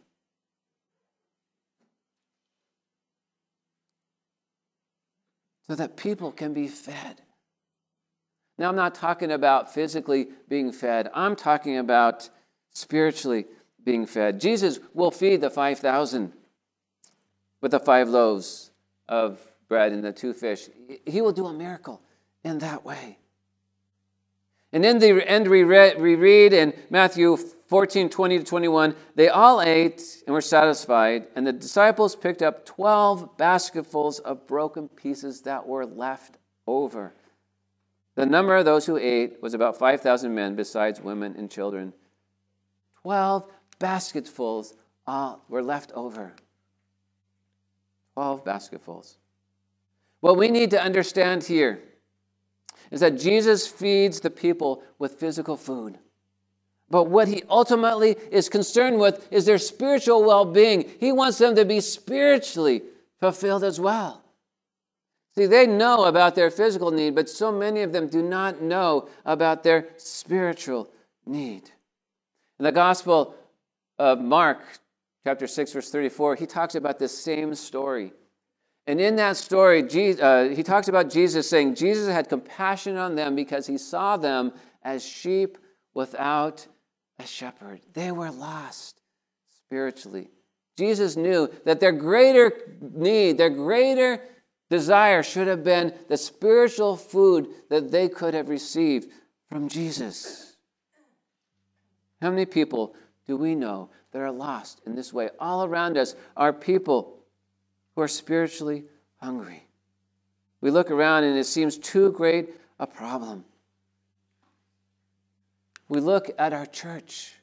So 5.68 5.76
that 5.76 5.98
people 5.98 6.32
can 6.32 6.54
be 6.54 6.68
fed. 6.68 7.22
Now, 8.58 8.70
I'm 8.70 8.76
not 8.76 8.96
talking 8.96 9.32
about 9.32 9.74
physically 9.74 10.30
being 10.48 10.72
fed, 10.72 11.10
I'm 11.14 11.36
talking 11.36 11.78
about 11.78 12.30
spiritually 12.74 13.46
being 13.84 14.06
fed. 14.06 14.40
Jesus 14.40 14.80
will 14.94 15.12
feed 15.12 15.42
the 15.42 15.50
5,000 15.50 16.34
with 17.62 17.72
the 17.72 17.80
five 17.80 18.10
loaves 18.10 18.72
of 19.08 19.40
bread 19.68 19.94
and 19.94 20.04
the 20.04 20.12
two 20.12 20.34
fish. 20.34 20.70
He 21.06 21.22
will 21.22 21.32
do 21.32 21.46
a 21.46 21.54
miracle 21.54 22.02
in 22.44 22.60
that 22.60 22.84
way. 22.84 23.18
And 24.74 24.86
in 24.86 25.00
the 25.00 25.30
end, 25.30 25.48
we 25.48 25.64
read, 25.64 26.00
we 26.00 26.16
read 26.16 26.54
in 26.54 26.74
Matthew 26.90 27.38
14 27.38 28.10
20 28.10 28.40
to 28.40 28.44
21, 28.44 28.96
they 29.16 29.30
all 29.30 29.62
ate 29.62 30.24
and 30.26 30.34
were 30.34 30.42
satisfied, 30.42 31.28
and 31.36 31.48
the 31.48 31.54
disciples 31.54 32.18
picked 32.18 32.42
up 32.42 32.66
12 32.66 33.38
basketfuls 33.38 34.20
of 34.20 34.46
broken 34.46 34.90
pieces 34.90 35.42
that 35.44 35.66
were 35.66 35.86
left 35.86 36.38
over. 36.68 37.14
The 38.16 38.26
number 38.26 38.58
of 38.58 38.66
those 38.66 38.86
who 38.86 38.98
ate 38.98 39.42
was 39.42 39.54
about 39.54 39.78
5,000 39.78 40.36
men, 40.36 40.56
besides 40.56 41.00
women 41.00 41.36
and 41.38 41.50
children. 41.50 41.94
12 43.04 43.48
basketfuls 43.80 44.74
uh, 45.08 45.36
were 45.48 45.64
left 45.64 45.92
over. 45.94 46.34
12 48.14 48.46
basketfuls. 48.46 49.18
What 50.20 50.38
we 50.38 50.50
need 50.50 50.72
to 50.72 50.82
understand 50.82 51.44
here 51.44 51.82
is 52.92 53.00
that 53.00 53.20
Jesus 53.20 53.68
feeds 53.68 54.20
the 54.20 54.30
people 54.30 54.84
with 55.00 55.20
physical 55.20 55.58
food. 55.58 55.98
But 56.90 57.06
what 57.06 57.30
he 57.30 57.44
ultimately 57.50 58.18
is 58.32 58.50
concerned 58.50 59.00
with 59.00 59.32
is 59.32 59.46
their 59.46 59.58
spiritual 59.58 60.24
well 60.24 60.46
being. 60.46 60.90
He 61.00 61.12
wants 61.12 61.38
them 61.38 61.56
to 61.56 61.64
be 61.64 61.80
spiritually 61.80 62.84
fulfilled 63.20 63.64
as 63.64 63.80
well. 63.80 64.22
See, 65.36 65.46
they 65.46 65.66
know 65.66 66.04
about 66.06 66.36
their 66.36 66.52
physical 66.52 66.92
need, 66.92 67.16
but 67.16 67.30
so 67.30 67.52
many 67.52 67.82
of 67.82 67.94
them 67.94 68.08
do 68.08 68.22
not 68.22 68.62
know 68.62 69.08
about 69.24 69.64
their 69.64 69.88
spiritual 69.96 70.90
need. 71.26 71.72
In 72.60 72.66
the 72.66 72.72
Gospel 72.74 73.36
of 73.98 74.20
Mark, 74.20 74.60
chapter 75.24 75.48
6, 75.48 75.74
verse 75.74 75.92
34, 75.92 76.36
he 76.36 76.46
talks 76.46 76.76
about 76.76 77.00
this 77.00 77.18
same 77.18 77.54
story. 77.56 78.14
And 78.88 79.00
in 79.00 79.16
that 79.18 79.38
story, 79.38 79.84
uh, 80.20 80.50
he 80.50 80.64
talks 80.64 80.88
about 80.88 81.10
Jesus 81.10 81.50
saying, 81.50 81.76
Jesus 81.76 82.12
had 82.12 82.30
compassion 82.30 82.98
on 82.98 83.16
them 83.16 83.36
because 83.36 83.68
he 83.68 83.78
saw 83.78 84.18
them 84.18 84.54
as 84.84 85.06
sheep 85.06 85.58
without 85.94 86.66
a 87.20 87.26
shepherd. 87.26 87.82
They 87.94 88.12
were 88.12 88.32
lost 88.32 89.02
spiritually. 89.66 90.30
Jesus 90.78 91.16
knew 91.16 91.50
that 91.66 91.80
their 91.80 91.92
greater 91.92 92.52
need, 92.82 93.38
their 93.38 93.50
greater 93.50 94.20
desire 94.70 95.22
should 95.22 95.48
have 95.48 95.64
been 95.64 95.94
the 96.08 96.18
spiritual 96.18 96.98
food 96.98 97.48
that 97.70 97.92
they 97.92 98.10
could 98.10 98.34
have 98.34 98.50
received 98.50 99.12
from 99.48 99.68
Jesus. 99.70 100.56
How 102.22 102.30
many 102.30 102.46
people 102.46 102.96
do 103.28 103.38
we 103.38 103.54
know 103.54 103.90
that 104.12 104.20
are 104.20 104.32
lost 104.32 104.82
in 104.86 104.96
this 104.96 105.14
way? 105.14 105.30
All 105.40 105.66
around 105.66 105.98
us 105.98 106.16
are 106.36 106.54
people 106.54 107.18
who 107.96 108.02
are 108.02 108.08
spiritually 108.08 108.86
hungry. 109.18 109.68
We 110.62 110.72
look 110.72 110.92
around 110.92 111.24
and 111.24 111.38
it 111.38 111.46
seems 111.46 111.78
too 111.78 112.12
great 112.12 112.50
a 112.80 112.88
problem. 112.88 113.46
We 115.90 116.00
look 116.00 116.32
at 116.38 116.54
our 116.54 116.66
church 116.66 117.36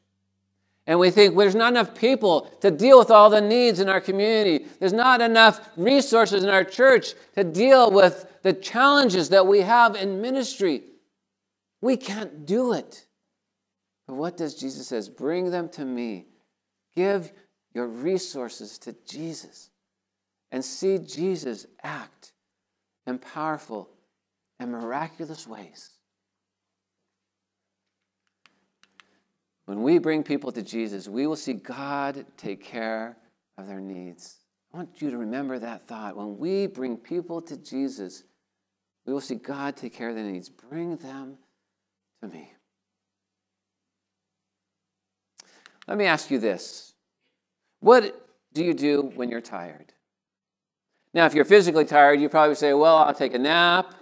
and 0.87 0.99
we 0.99 1.11
think 1.11 1.35
well, 1.35 1.45
there's 1.45 1.55
not 1.55 1.73
enough 1.73 1.95
people 1.95 2.51
to 2.63 2.71
deal 2.71 2.99
with 2.99 3.11
all 3.11 3.29
the 3.29 3.43
needs 3.43 3.79
in 3.79 3.91
our 3.91 4.01
community. 4.01 4.65
There's 4.81 4.95
not 4.95 5.21
enough 5.21 5.61
resources 5.77 6.43
in 6.43 6.49
our 6.49 6.65
church 6.65 7.13
to 7.35 7.45
deal 7.45 7.91
with 7.91 8.27
the 8.43 8.55
challenges 8.55 9.29
that 9.29 9.47
we 9.47 9.61
have 9.61 9.97
in 9.97 10.23
ministry. 10.23 10.83
We 11.83 11.99
can't 11.99 12.47
do 12.47 12.73
it. 12.73 13.05
But 14.07 14.15
what 14.15 14.39
does 14.39 14.55
Jesus 14.55 14.89
says? 14.89 15.11
Bring 15.11 15.51
them 15.51 15.69
to 15.71 15.85
me. 15.85 16.27
Give 16.99 17.31
your 17.75 17.87
resources 17.87 18.77
to 18.79 18.93
Jesus 19.07 19.71
and 20.51 20.65
see 20.65 20.99
Jesus 20.99 21.65
act 21.85 22.33
in 23.07 23.21
powerful 23.21 23.89
and 24.59 24.73
miraculous 24.73 25.47
ways. 25.47 25.91
When 29.67 29.85
we 29.85 29.99
bring 29.99 30.25
people 30.25 30.51
to 30.51 30.61
Jesus, 30.61 31.07
we 31.07 31.29
will 31.29 31.37
see 31.37 31.53
God 31.53 32.27
take 32.37 32.65
care 32.65 33.17
of 33.57 33.69
their 33.69 33.81
needs. 33.81 34.35
I 34.75 34.79
want 34.79 35.01
you 35.01 35.13
to 35.13 35.19
remember 35.19 35.57
that 35.57 35.87
thought. 35.87 36.17
When 36.17 36.37
we 36.37 36.67
bring 36.67 36.97
people 36.97 37.41
to 37.43 37.57
Jesus, 37.57 38.25
we 39.07 39.13
will 39.13 39.21
see 39.21 39.37
God 39.37 39.77
take 39.77 39.95
care 39.95 40.09
of 40.09 40.17
their 40.17 40.25
needs. 40.25 40.49
Bring 40.49 40.97
them 40.97 41.39
to 42.23 42.29
me. 42.29 42.55
Let 45.89 45.97
me 45.97 46.05
ask 46.05 46.31
you 46.31 46.39
this 46.39 46.93
What 47.81 48.15
do 48.53 48.65
you 48.65 48.75
do 48.75 49.11
when 49.15 49.31
you're 49.31 49.41
tired? 49.41 49.95
Now, 51.15 51.25
if 51.25 51.35
you're 51.35 51.47
physically 51.47 51.87
tired, 51.87 52.21
you 52.21 52.29
probably 52.29 52.55
say, 52.55 52.75
Well, 52.75 52.99
I'll 52.99 53.15
take 53.15 53.35
a 53.35 53.39
nap. 53.39 53.95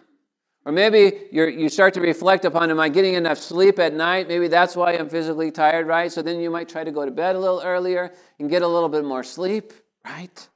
Or 0.64 0.73
maybe 0.73 1.28
you 1.31 1.69
start 1.69 1.95
to 1.95 2.00
reflect 2.00 2.45
upon, 2.45 2.73
am 2.73 2.81
I 2.81 2.88
getting 2.88 3.14
enough 3.14 3.38
sleep 3.38 3.78
at 3.78 3.95
night? 3.95 4.26
Maybe 4.26 4.49
that's 4.49 4.75
why 4.75 4.95
I'm 4.95 5.09
physically 5.09 5.52
tired, 5.52 5.87
right? 5.87 6.11
So 6.11 6.23
then 6.23 6.40
you 6.40 6.50
might 6.50 6.69
try 6.69 6.83
to 6.83 6.90
go 6.90 7.05
to 7.05 7.12
bed 7.12 7.37
a 7.37 7.38
little 7.38 7.62
earlier 7.64 8.12
and 8.40 8.50
get 8.50 8.62
a 8.62 8.66
little 8.66 8.88
bit 8.88 9.05
more 9.05 9.23
sleep, 9.23 9.73
right? 10.05 10.49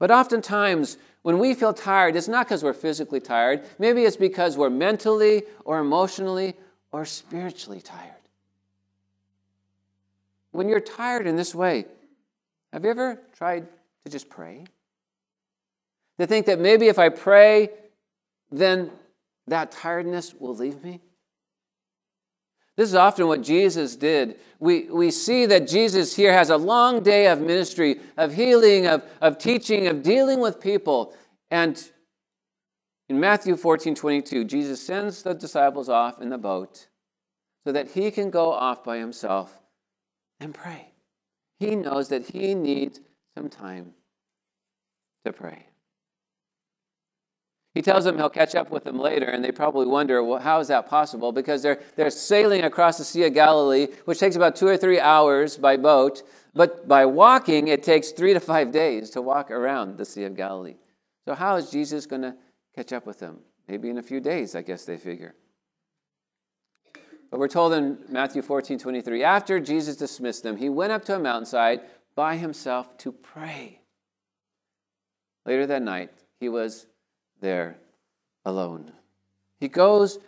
But 0.00 0.10
oftentimes, 0.10 0.98
when 1.22 1.38
we 1.38 1.54
feel 1.54 1.72
tired, 1.72 2.16
it's 2.16 2.26
not 2.26 2.46
because 2.46 2.64
we're 2.64 2.72
physically 2.72 3.20
tired. 3.20 3.62
Maybe 3.78 4.02
it's 4.02 4.16
because 4.16 4.56
we're 4.56 4.68
mentally 4.68 5.44
or 5.64 5.78
emotionally 5.78 6.56
or 6.90 7.04
spiritually 7.04 7.80
tired. 7.80 8.15
When 10.56 10.70
you're 10.70 10.80
tired 10.80 11.26
in 11.26 11.36
this 11.36 11.54
way, 11.54 11.84
have 12.72 12.82
you 12.82 12.90
ever 12.90 13.20
tried 13.36 13.68
to 14.04 14.10
just 14.10 14.30
pray? 14.30 14.64
To 16.18 16.26
think 16.26 16.46
that 16.46 16.58
maybe 16.58 16.88
if 16.88 16.98
I 16.98 17.10
pray, 17.10 17.68
then 18.50 18.90
that 19.48 19.70
tiredness 19.70 20.32
will 20.32 20.56
leave 20.56 20.82
me? 20.82 21.02
This 22.74 22.88
is 22.88 22.94
often 22.94 23.26
what 23.26 23.42
Jesus 23.42 23.96
did. 23.96 24.38
We, 24.58 24.84
we 24.84 25.10
see 25.10 25.44
that 25.44 25.68
Jesus 25.68 26.16
here 26.16 26.32
has 26.32 26.48
a 26.48 26.56
long 26.56 27.02
day 27.02 27.26
of 27.26 27.40
ministry, 27.40 28.00
of 28.16 28.34
healing, 28.34 28.86
of, 28.86 29.02
of 29.20 29.36
teaching, 29.36 29.88
of 29.88 30.02
dealing 30.02 30.40
with 30.40 30.58
people. 30.58 31.14
And 31.50 31.82
in 33.10 33.20
Matthew 33.20 33.56
14 33.56 33.94
22, 33.94 34.44
Jesus 34.44 34.84
sends 34.84 35.22
the 35.22 35.34
disciples 35.34 35.90
off 35.90 36.22
in 36.22 36.30
the 36.30 36.38
boat 36.38 36.88
so 37.64 37.72
that 37.72 37.90
he 37.90 38.10
can 38.10 38.30
go 38.30 38.52
off 38.52 38.82
by 38.82 38.96
himself 38.96 39.60
and 40.40 40.54
pray. 40.54 40.92
He 41.58 41.74
knows 41.74 42.08
that 42.08 42.28
he 42.28 42.54
needs 42.54 43.00
some 43.36 43.48
time 43.48 43.94
to 45.24 45.32
pray. 45.32 45.66
He 47.74 47.82
tells 47.82 48.04
them 48.04 48.16
he'll 48.16 48.30
catch 48.30 48.54
up 48.54 48.70
with 48.70 48.84
them 48.84 48.98
later, 48.98 49.26
and 49.26 49.44
they 49.44 49.52
probably 49.52 49.86
wonder, 49.86 50.22
well, 50.22 50.40
how 50.40 50.60
is 50.60 50.68
that 50.68 50.88
possible? 50.88 51.30
Because 51.30 51.62
they're, 51.62 51.78
they're 51.94 52.08
sailing 52.08 52.64
across 52.64 52.96
the 52.96 53.04
Sea 53.04 53.24
of 53.24 53.34
Galilee, 53.34 53.88
which 54.06 54.18
takes 54.18 54.34
about 54.34 54.56
two 54.56 54.66
or 54.66 54.78
three 54.78 54.98
hours 54.98 55.58
by 55.58 55.76
boat, 55.76 56.22
but 56.54 56.88
by 56.88 57.04
walking, 57.04 57.68
it 57.68 57.82
takes 57.82 58.12
three 58.12 58.32
to 58.32 58.40
five 58.40 58.72
days 58.72 59.10
to 59.10 59.20
walk 59.20 59.50
around 59.50 59.98
the 59.98 60.06
Sea 60.06 60.24
of 60.24 60.34
Galilee. 60.34 60.76
So, 61.26 61.34
how 61.34 61.56
is 61.56 61.70
Jesus 61.70 62.06
going 62.06 62.22
to 62.22 62.34
catch 62.74 62.94
up 62.94 63.06
with 63.06 63.18
them? 63.18 63.40
Maybe 63.68 63.90
in 63.90 63.98
a 63.98 64.02
few 64.02 64.20
days, 64.20 64.54
I 64.54 64.62
guess 64.62 64.86
they 64.86 64.96
figure. 64.96 65.34
But 67.36 67.40
we're 67.40 67.48
told 67.48 67.74
in 67.74 67.98
Matthew 68.08 68.40
14 68.40 68.78
23, 68.78 69.22
after 69.22 69.60
Jesus 69.60 69.94
dismissed 69.94 70.42
them, 70.42 70.56
he 70.56 70.70
went 70.70 70.90
up 70.90 71.04
to 71.04 71.16
a 71.16 71.18
mountainside 71.18 71.82
by 72.14 72.36
himself 72.36 72.96
to 72.96 73.12
pray. 73.12 73.82
Later 75.44 75.66
that 75.66 75.82
night, 75.82 76.12
he 76.40 76.48
was 76.48 76.86
there 77.42 77.76
alone. 78.46 78.90
He 79.60 79.68
goes 79.68 80.18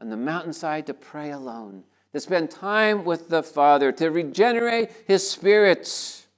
on 0.00 0.08
the 0.08 0.16
mountainside 0.16 0.86
to 0.86 0.94
pray 0.94 1.32
alone, 1.32 1.84
to 2.14 2.20
spend 2.20 2.50
time 2.50 3.04
with 3.04 3.28
the 3.28 3.42
Father, 3.42 3.92
to 3.92 4.08
regenerate 4.08 4.90
his 5.06 5.30
spirits. 5.30 6.28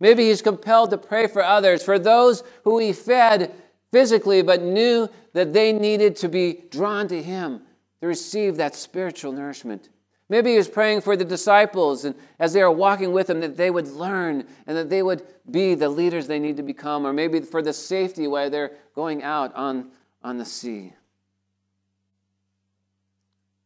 Maybe 0.00 0.24
he's 0.24 0.42
compelled 0.42 0.90
to 0.90 0.98
pray 0.98 1.28
for 1.28 1.44
others, 1.44 1.84
for 1.84 2.00
those 2.00 2.42
who 2.64 2.80
he 2.80 2.92
fed 2.92 3.54
physically, 3.92 4.42
but 4.42 4.60
knew 4.60 5.08
that 5.34 5.52
they 5.52 5.72
needed 5.72 6.16
to 6.16 6.28
be 6.28 6.64
drawn 6.72 7.06
to 7.06 7.22
him 7.22 7.62
to 8.00 8.06
receive 8.06 8.56
that 8.56 8.74
spiritual 8.74 9.32
nourishment. 9.32 9.88
Maybe 10.28 10.52
he 10.52 10.56
was 10.56 10.68
praying 10.68 11.00
for 11.00 11.16
the 11.16 11.24
disciples, 11.24 12.04
and 12.04 12.14
as 12.38 12.52
they 12.52 12.62
are 12.62 12.70
walking 12.70 13.12
with 13.12 13.28
him, 13.28 13.40
that 13.40 13.56
they 13.56 13.70
would 13.70 13.88
learn 13.88 14.46
and 14.66 14.76
that 14.76 14.88
they 14.88 15.02
would 15.02 15.22
be 15.50 15.74
the 15.74 15.88
leaders 15.88 16.28
they 16.28 16.38
need 16.38 16.56
to 16.56 16.62
become, 16.62 17.04
or 17.04 17.12
maybe 17.12 17.40
for 17.40 17.62
the 17.62 17.72
safety 17.72 18.28
while 18.28 18.48
they're 18.48 18.72
going 18.94 19.24
out 19.24 19.54
on, 19.56 19.90
on 20.22 20.38
the 20.38 20.44
sea. 20.44 20.92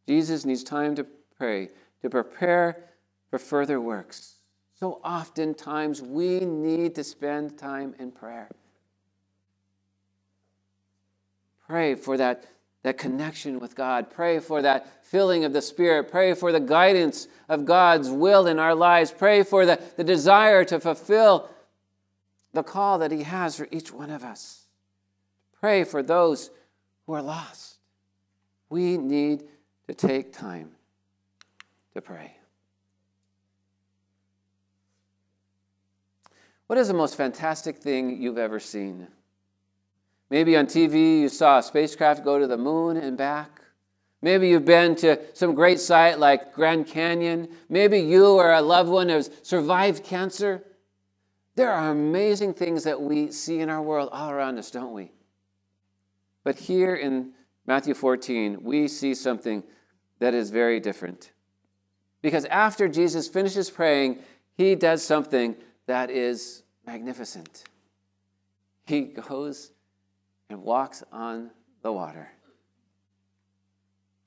Jesus 0.08 0.44
needs 0.44 0.64
time 0.64 0.94
to 0.94 1.06
pray, 1.36 1.68
to 2.00 2.08
prepare 2.08 2.84
for 3.28 3.38
further 3.38 3.80
works. 3.80 4.36
So 4.80 5.00
oftentimes 5.04 6.00
we 6.00 6.40
need 6.40 6.94
to 6.94 7.04
spend 7.04 7.58
time 7.58 7.94
in 7.98 8.10
prayer. 8.10 8.48
Pray 11.66 11.94
for 11.94 12.16
that 12.16 12.44
that 12.84 12.98
connection 12.98 13.58
with 13.58 13.74
God. 13.74 14.10
Pray 14.10 14.38
for 14.38 14.62
that 14.62 15.04
filling 15.04 15.44
of 15.44 15.52
the 15.52 15.62
Spirit. 15.62 16.10
Pray 16.10 16.34
for 16.34 16.52
the 16.52 16.60
guidance 16.60 17.26
of 17.48 17.64
God's 17.64 18.10
will 18.10 18.46
in 18.46 18.58
our 18.58 18.74
lives. 18.74 19.10
Pray 19.10 19.42
for 19.42 19.66
the, 19.66 19.80
the 19.96 20.04
desire 20.04 20.64
to 20.66 20.78
fulfill 20.78 21.48
the 22.52 22.62
call 22.62 22.98
that 22.98 23.10
He 23.10 23.22
has 23.22 23.56
for 23.56 23.66
each 23.72 23.90
one 23.90 24.10
of 24.10 24.22
us. 24.22 24.66
Pray 25.60 25.82
for 25.82 26.02
those 26.02 26.50
who 27.06 27.14
are 27.14 27.22
lost. 27.22 27.78
We 28.68 28.98
need 28.98 29.44
to 29.88 29.94
take 29.94 30.34
time 30.34 30.72
to 31.94 32.02
pray. 32.02 32.36
What 36.66 36.78
is 36.78 36.88
the 36.88 36.94
most 36.94 37.16
fantastic 37.16 37.78
thing 37.78 38.20
you've 38.20 38.38
ever 38.38 38.60
seen? 38.60 39.08
Maybe 40.34 40.56
on 40.56 40.66
TV 40.66 41.20
you 41.20 41.28
saw 41.28 41.58
a 41.58 41.62
spacecraft 41.62 42.24
go 42.24 42.40
to 42.40 42.48
the 42.48 42.56
moon 42.56 42.96
and 42.96 43.16
back. 43.16 43.60
Maybe 44.20 44.48
you've 44.48 44.64
been 44.64 44.96
to 44.96 45.20
some 45.32 45.54
great 45.54 45.78
site 45.78 46.18
like 46.18 46.52
Grand 46.52 46.88
Canyon. 46.88 47.46
Maybe 47.68 48.00
you 48.00 48.26
or 48.26 48.52
a 48.52 48.60
loved 48.60 48.90
one 48.90 49.10
has 49.10 49.30
survived 49.44 50.02
cancer. 50.02 50.64
There 51.54 51.70
are 51.70 51.88
amazing 51.92 52.54
things 52.54 52.82
that 52.82 53.00
we 53.00 53.30
see 53.30 53.60
in 53.60 53.70
our 53.70 53.80
world 53.80 54.08
all 54.10 54.28
around 54.28 54.58
us, 54.58 54.72
don't 54.72 54.92
we? 54.92 55.12
But 56.42 56.58
here 56.58 56.96
in 56.96 57.30
Matthew 57.64 57.94
14, 57.94 58.60
we 58.60 58.88
see 58.88 59.14
something 59.14 59.62
that 60.18 60.34
is 60.34 60.50
very 60.50 60.80
different. 60.80 61.30
Because 62.22 62.44
after 62.46 62.88
Jesus 62.88 63.28
finishes 63.28 63.70
praying, 63.70 64.18
he 64.56 64.74
does 64.74 65.04
something 65.04 65.54
that 65.86 66.10
is 66.10 66.64
magnificent. 66.84 67.62
He 68.84 69.02
goes 69.02 69.70
and 70.48 70.62
walks 70.62 71.02
on 71.12 71.50
the 71.82 71.92
water. 71.92 72.30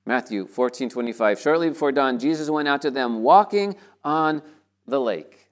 Matthew 0.06 0.48
14 0.48 0.90
25. 0.90 1.40
Shortly 1.40 1.70
before 1.70 1.92
dawn, 1.92 2.18
Jesus 2.18 2.50
went 2.50 2.68
out 2.68 2.82
to 2.84 2.92
them 2.92 3.24
walking 3.24 3.76
on 4.04 4.42
the 4.88 5.00
lake. 5.00 5.48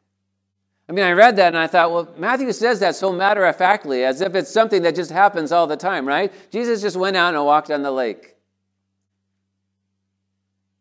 I 0.87 0.91
mean, 0.91 1.03
I 1.03 1.11
read 1.11 1.35
that 1.37 1.47
and 1.47 1.57
I 1.57 1.67
thought, 1.67 1.91
well, 1.91 2.13
Matthew 2.17 2.51
says 2.51 2.79
that 2.79 2.95
so 2.95 3.11
matter 3.11 3.43
of 3.45 3.55
factly, 3.55 4.03
as 4.05 4.21
if 4.21 4.35
it's 4.35 4.51
something 4.51 4.83
that 4.83 4.95
just 4.95 5.11
happens 5.11 5.51
all 5.51 5.67
the 5.67 5.75
time, 5.75 6.07
right? 6.07 6.31
Jesus 6.51 6.81
just 6.81 6.95
went 6.95 7.17
out 7.17 7.33
and 7.33 7.43
walked 7.43 7.71
on 7.71 7.81
the 7.81 7.91
lake. 7.91 8.35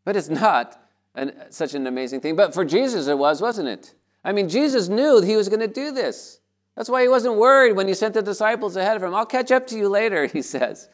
But 0.05 0.17
it's 0.17 0.29
not 0.29 0.79
an, 1.15 1.33
such 1.51 1.75
an 1.75 1.87
amazing 1.87 2.21
thing. 2.21 2.37
But 2.37 2.53
for 2.53 2.65
Jesus, 2.65 3.07
it 3.07 3.17
was, 3.17 3.41
wasn't 3.41 3.69
it? 3.69 3.95
I 4.23 4.33
mean, 4.33 4.49
Jesus 4.49 4.89
knew 4.89 5.23
he 5.23 5.37
was 5.37 5.49
going 5.49 5.61
to 5.61 5.69
do 5.69 5.91
this. 5.91 6.41
That's 6.77 6.89
why 6.89 7.03
he 7.03 7.09
wasn't 7.09 7.37
worried 7.37 7.75
when 7.75 7.87
he 7.87 7.95
sent 7.95 8.15
the 8.15 8.23
disciples 8.23 8.77
ahead 8.77 8.97
of 8.97 9.03
him. 9.03 9.15
I'll 9.15 9.27
catch 9.27 9.53
up 9.53 9.67
to 9.69 9.77
you 9.77 9.89
later, 9.89 10.27
he 10.33 10.43
says. 10.43 10.89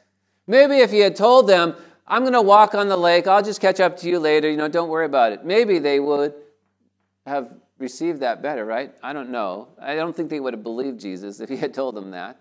Maybe 0.46 0.78
if 0.78 0.90
he 0.90 1.00
had 1.00 1.16
told 1.16 1.48
them, 1.48 1.74
I'm 2.06 2.22
going 2.22 2.32
to 2.32 2.42
walk 2.42 2.74
on 2.74 2.88
the 2.88 2.96
lake, 2.96 3.26
I'll 3.26 3.42
just 3.42 3.60
catch 3.60 3.78
up 3.78 3.96
to 3.98 4.08
you 4.08 4.18
later, 4.18 4.50
you 4.50 4.56
know, 4.56 4.68
don't 4.68 4.88
worry 4.88 5.06
about 5.06 5.32
it. 5.32 5.44
Maybe 5.44 5.78
they 5.78 6.00
would 6.00 6.34
have 7.24 7.54
received 7.78 8.20
that 8.20 8.42
better, 8.42 8.64
right? 8.64 8.92
I 9.02 9.12
don't 9.12 9.30
know. 9.30 9.68
I 9.80 9.94
don't 9.94 10.14
think 10.14 10.28
they 10.28 10.40
would 10.40 10.52
have 10.54 10.62
believed 10.62 11.00
Jesus 11.00 11.40
if 11.40 11.48
he 11.48 11.56
had 11.56 11.72
told 11.72 11.94
them 11.94 12.10
that. 12.10 12.40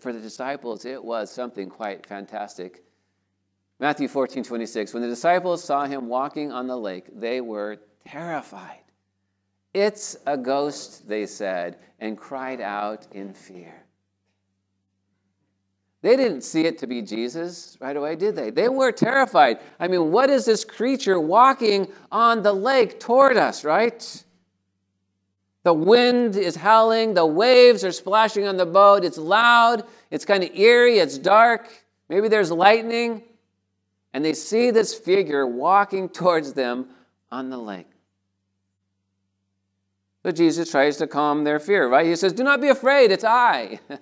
For 0.00 0.12
the 0.12 0.20
disciples, 0.20 0.84
it 0.84 1.02
was 1.02 1.30
something 1.30 1.70
quite 1.70 2.04
fantastic. 2.04 2.82
Matthew 3.78 4.08
14, 4.08 4.44
26. 4.44 4.92
When 4.92 5.02
the 5.02 5.08
disciples 5.08 5.62
saw 5.62 5.86
him 5.86 6.08
walking 6.08 6.52
on 6.52 6.66
the 6.66 6.76
lake, 6.76 7.06
they 7.14 7.40
were 7.40 7.78
terrified. 8.06 8.80
It's 9.78 10.16
a 10.26 10.36
ghost, 10.36 11.08
they 11.08 11.24
said, 11.24 11.76
and 12.00 12.18
cried 12.18 12.60
out 12.60 13.06
in 13.12 13.32
fear. 13.32 13.84
They 16.02 16.16
didn't 16.16 16.40
see 16.40 16.62
it 16.62 16.78
to 16.78 16.88
be 16.88 17.00
Jesus 17.00 17.78
right 17.80 17.96
away, 17.96 18.16
did 18.16 18.34
they? 18.34 18.50
They 18.50 18.68
were 18.68 18.90
terrified. 18.90 19.60
I 19.78 19.86
mean, 19.86 20.10
what 20.10 20.30
is 20.30 20.46
this 20.46 20.64
creature 20.64 21.20
walking 21.20 21.86
on 22.10 22.42
the 22.42 22.52
lake 22.52 22.98
toward 22.98 23.36
us, 23.36 23.62
right? 23.64 24.24
The 25.62 25.74
wind 25.74 26.34
is 26.34 26.56
howling, 26.56 27.14
the 27.14 27.26
waves 27.26 27.84
are 27.84 27.92
splashing 27.92 28.48
on 28.48 28.56
the 28.56 28.66
boat, 28.66 29.04
it's 29.04 29.16
loud, 29.16 29.84
it's 30.10 30.24
kind 30.24 30.42
of 30.42 30.50
eerie, 30.56 30.98
it's 30.98 31.18
dark, 31.18 31.70
maybe 32.08 32.26
there's 32.26 32.50
lightning. 32.50 33.22
And 34.12 34.24
they 34.24 34.34
see 34.34 34.72
this 34.72 34.92
figure 34.92 35.46
walking 35.46 36.08
towards 36.08 36.54
them 36.54 36.88
on 37.30 37.48
the 37.50 37.58
lake. 37.58 37.86
So 40.28 40.32
Jesus 40.32 40.70
tries 40.70 40.98
to 40.98 41.06
calm 41.06 41.44
their 41.44 41.58
fear, 41.58 41.88
right? 41.88 42.04
He 42.04 42.14
says, 42.14 42.34
Do 42.34 42.44
not 42.44 42.60
be 42.60 42.68
afraid, 42.68 43.10
it's 43.10 43.24
I. 43.24 43.80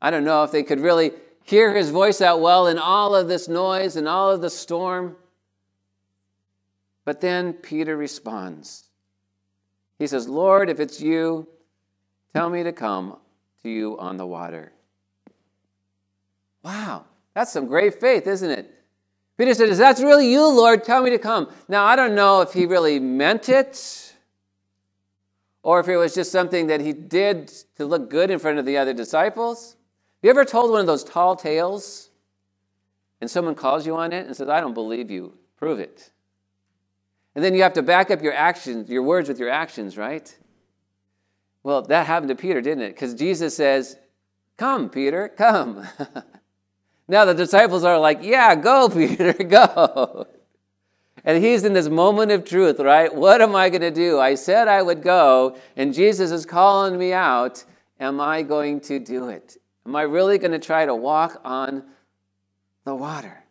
I 0.00 0.10
don't 0.10 0.24
know 0.24 0.44
if 0.44 0.50
they 0.50 0.62
could 0.62 0.80
really 0.80 1.10
hear 1.44 1.74
his 1.74 1.90
voice 1.90 2.20
that 2.20 2.40
well 2.40 2.66
in 2.66 2.78
all 2.78 3.14
of 3.14 3.28
this 3.28 3.48
noise 3.48 3.96
and 3.96 4.08
all 4.08 4.30
of 4.30 4.40
the 4.40 4.48
storm. 4.48 5.16
But 7.04 7.20
then 7.20 7.52
Peter 7.52 7.98
responds. 7.98 8.84
He 9.98 10.06
says, 10.06 10.26
Lord, 10.26 10.70
if 10.70 10.80
it's 10.80 11.02
you, 11.02 11.46
tell 12.32 12.48
me 12.48 12.62
to 12.62 12.72
come 12.72 13.18
to 13.62 13.68
you 13.68 13.98
on 13.98 14.16
the 14.16 14.26
water. 14.26 14.72
Wow, 16.62 17.04
that's 17.34 17.52
some 17.52 17.66
great 17.66 18.00
faith, 18.00 18.26
isn't 18.26 18.50
it? 18.50 18.74
Peter 19.36 19.52
said, 19.52 19.68
Is 19.68 19.76
that 19.76 19.98
really 19.98 20.32
you, 20.32 20.48
Lord? 20.48 20.82
Tell 20.82 21.02
me 21.02 21.10
to 21.10 21.18
come. 21.18 21.52
Now, 21.68 21.84
I 21.84 21.94
don't 21.94 22.14
know 22.14 22.40
if 22.40 22.54
he 22.54 22.64
really 22.64 22.98
meant 22.98 23.50
it 23.50 24.09
or 25.62 25.80
if 25.80 25.88
it 25.88 25.96
was 25.96 26.14
just 26.14 26.32
something 26.32 26.68
that 26.68 26.80
he 26.80 26.92
did 26.92 27.48
to 27.76 27.84
look 27.84 28.10
good 28.10 28.30
in 28.30 28.38
front 28.38 28.58
of 28.58 28.66
the 28.66 28.78
other 28.78 28.94
disciples. 28.94 29.76
Have 30.22 30.24
you 30.24 30.30
ever 30.30 30.44
told 30.44 30.70
one 30.70 30.80
of 30.80 30.86
those 30.86 31.04
tall 31.04 31.36
tales 31.36 32.10
and 33.20 33.30
someone 33.30 33.54
calls 33.54 33.86
you 33.86 33.96
on 33.96 34.12
it 34.12 34.26
and 34.26 34.34
says, 34.34 34.48
I 34.48 34.60
don't 34.60 34.74
believe 34.74 35.10
you, 35.10 35.34
prove 35.56 35.80
it? 35.80 36.10
And 37.34 37.44
then 37.44 37.54
you 37.54 37.62
have 37.62 37.74
to 37.74 37.82
back 37.82 38.10
up 38.10 38.22
your 38.22 38.32
actions, 38.32 38.90
your 38.90 39.02
words 39.02 39.28
with 39.28 39.38
your 39.38 39.50
actions, 39.50 39.96
right? 39.96 40.36
Well, 41.62 41.82
that 41.82 42.06
happened 42.06 42.30
to 42.30 42.34
Peter, 42.34 42.60
didn't 42.60 42.82
it? 42.82 42.94
Because 42.94 43.14
Jesus 43.14 43.54
says, 43.54 43.96
Come, 44.56 44.90
Peter, 44.90 45.28
come. 45.28 45.86
now 47.08 47.24
the 47.24 47.34
disciples 47.34 47.84
are 47.84 47.98
like, 47.98 48.18
Yeah, 48.22 48.54
go, 48.56 48.88
Peter, 48.92 49.32
go. 49.32 50.26
And 51.24 51.42
he's 51.42 51.64
in 51.64 51.72
this 51.72 51.88
moment 51.88 52.32
of 52.32 52.44
truth, 52.44 52.80
right? 52.80 53.14
What 53.14 53.42
am 53.42 53.54
I 53.54 53.68
going 53.68 53.82
to 53.82 53.90
do? 53.90 54.18
I 54.18 54.34
said 54.34 54.68
I 54.68 54.82
would 54.82 55.02
go, 55.02 55.56
and 55.76 55.92
Jesus 55.92 56.30
is 56.30 56.46
calling 56.46 56.98
me 56.98 57.12
out. 57.12 57.64
Am 57.98 58.20
I 58.20 58.42
going 58.42 58.80
to 58.82 58.98
do 58.98 59.28
it? 59.28 59.58
Am 59.86 59.94
I 59.94 60.02
really 60.02 60.38
going 60.38 60.52
to 60.52 60.58
try 60.58 60.86
to 60.86 60.94
walk 60.94 61.40
on 61.44 61.84
the 62.84 62.94
water? 62.94 63.44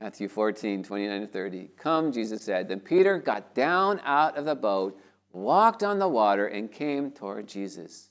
Matthew 0.00 0.28
14, 0.28 0.82
29 0.82 1.20
to 1.22 1.26
30. 1.26 1.70
Come, 1.78 2.12
Jesus 2.12 2.42
said. 2.42 2.68
Then 2.68 2.80
Peter 2.80 3.18
got 3.18 3.54
down 3.54 4.00
out 4.04 4.36
of 4.36 4.44
the 4.44 4.54
boat, 4.54 5.00
walked 5.32 5.82
on 5.82 5.98
the 5.98 6.08
water, 6.08 6.46
and 6.46 6.70
came 6.70 7.10
toward 7.10 7.46
Jesus. 7.46 8.10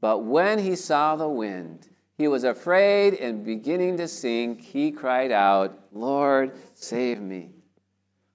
But 0.00 0.24
when 0.24 0.58
he 0.58 0.74
saw 0.74 1.14
the 1.14 1.28
wind, 1.28 1.88
he 2.22 2.28
was 2.28 2.44
afraid 2.44 3.14
and 3.14 3.44
beginning 3.44 3.96
to 3.96 4.08
sink, 4.08 4.60
he 4.60 4.90
cried 4.90 5.32
out, 5.32 5.78
Lord, 5.92 6.52
save 6.74 7.20
me. 7.20 7.50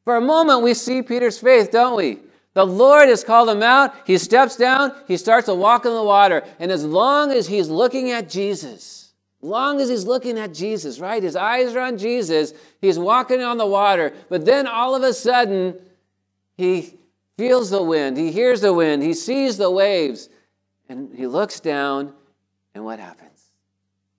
For 0.04 0.17
a 0.17 0.21
moment, 0.21 0.62
we 0.62 0.73
see 0.73 1.02
Peter's 1.02 1.39
faith, 1.39 1.71
don't 1.71 1.95
we? 1.95 2.19
The 2.54 2.65
Lord 2.65 3.08
has 3.08 3.23
called 3.23 3.50
him 3.50 3.63
out. 3.63 3.93
He 4.06 4.17
steps 4.17 4.56
down. 4.56 4.93
He 5.08 5.15
starts 5.15 5.45
to 5.45 5.54
walk 5.54 5.86
in 5.86 5.93
the 5.93 6.04
water. 6.04 6.43
And 6.60 6.71
as 6.71 6.84
long 6.84 7.32
as 7.32 7.47
he's 7.47 7.69
looking 7.69 8.12
at 8.12 8.30
Jesus, 8.30 9.13
long 9.41 9.80
as 9.80 9.89
he's 9.89 10.06
looking 10.06 10.38
at 10.39 10.54
Jesus, 10.54 11.00
right? 11.00 11.21
His 11.21 11.36
eyes 11.36 11.76
are 11.76 11.82
on 11.82 11.97
Jesus. 11.97 12.54
He's 12.82 12.97
walking 12.97 13.41
on 13.41 13.58
the 13.58 13.65
water. 13.65 14.13
But 14.30 14.45
then 14.45 14.67
all 14.67 14.95
of 14.95 15.04
a 15.04 15.13
sudden, 15.13 15.80
he 16.56 16.97
feels 17.38 17.69
the 17.69 17.84
wind. 17.84 18.17
He 18.17 18.32
hears 18.32 18.62
the 18.62 18.73
wind. 18.73 19.04
He 19.04 19.13
sees 19.13 19.58
the 19.58 19.71
waves. 19.71 20.30
And 20.89 21.13
he 21.13 21.28
looks 21.28 21.60
down. 21.60 22.13
And 22.73 22.84
what 22.84 23.00
happens? 23.00 23.37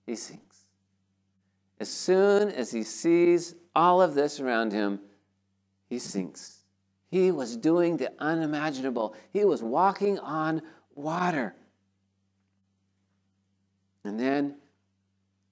He 0.09 0.15
sinks. 0.15 0.65
As 1.79 1.87
soon 1.87 2.49
as 2.49 2.71
he 2.71 2.81
sees 2.81 3.53
all 3.75 4.01
of 4.01 4.15
this 4.15 4.39
around 4.39 4.73
him, 4.73 5.01
he 5.87 5.99
sinks. 5.99 6.63
He 7.11 7.29
was 7.29 7.55
doing 7.55 7.97
the 7.97 8.11
unimaginable. 8.17 9.13
He 9.31 9.45
was 9.45 9.61
walking 9.61 10.17
on 10.17 10.63
water. 10.95 11.53
And 14.03 14.19
then 14.19 14.55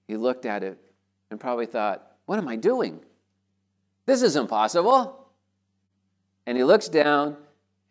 he 0.08 0.16
looked 0.16 0.44
at 0.44 0.64
it 0.64 0.76
and 1.30 1.38
probably 1.38 1.66
thought, 1.66 2.16
What 2.26 2.40
am 2.40 2.48
I 2.48 2.56
doing? 2.56 2.98
This 4.06 4.22
is 4.22 4.34
impossible. 4.34 5.28
And 6.46 6.58
he 6.58 6.64
looks 6.64 6.88
down 6.88 7.36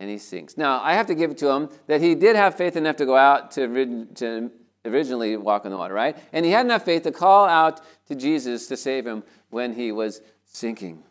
and 0.01 0.09
he 0.09 0.17
sinks. 0.17 0.57
Now, 0.57 0.81
I 0.83 0.95
have 0.95 1.07
to 1.07 1.15
give 1.15 1.31
it 1.31 1.37
to 1.37 1.49
him 1.49 1.69
that 1.87 2.01
he 2.01 2.13
did 2.13 2.35
have 2.35 2.55
faith 2.55 2.75
enough 2.75 2.97
to 2.97 3.05
go 3.05 3.15
out 3.15 3.51
to, 3.51 4.05
to 4.15 4.51
originally 4.87 5.37
walk 5.37 5.65
on 5.65 5.71
the 5.71 5.77
water, 5.77 5.93
right? 5.93 6.17
And 6.33 6.45
he 6.45 6.51
had 6.51 6.65
enough 6.65 6.85
faith 6.85 7.03
to 7.03 7.11
call 7.11 7.45
out 7.45 7.81
to 8.07 8.15
Jesus 8.15 8.67
to 8.67 8.77
save 8.77 9.05
him 9.05 9.23
when 9.49 9.73
he 9.73 9.91
was 9.91 10.21
sinking. 10.45 11.03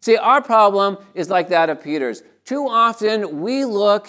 See, 0.00 0.16
our 0.16 0.40
problem 0.40 0.98
is 1.14 1.30
like 1.30 1.48
that 1.48 1.70
of 1.70 1.82
Peter's. 1.82 2.22
Too 2.44 2.68
often 2.68 3.40
we 3.40 3.64
look, 3.64 4.08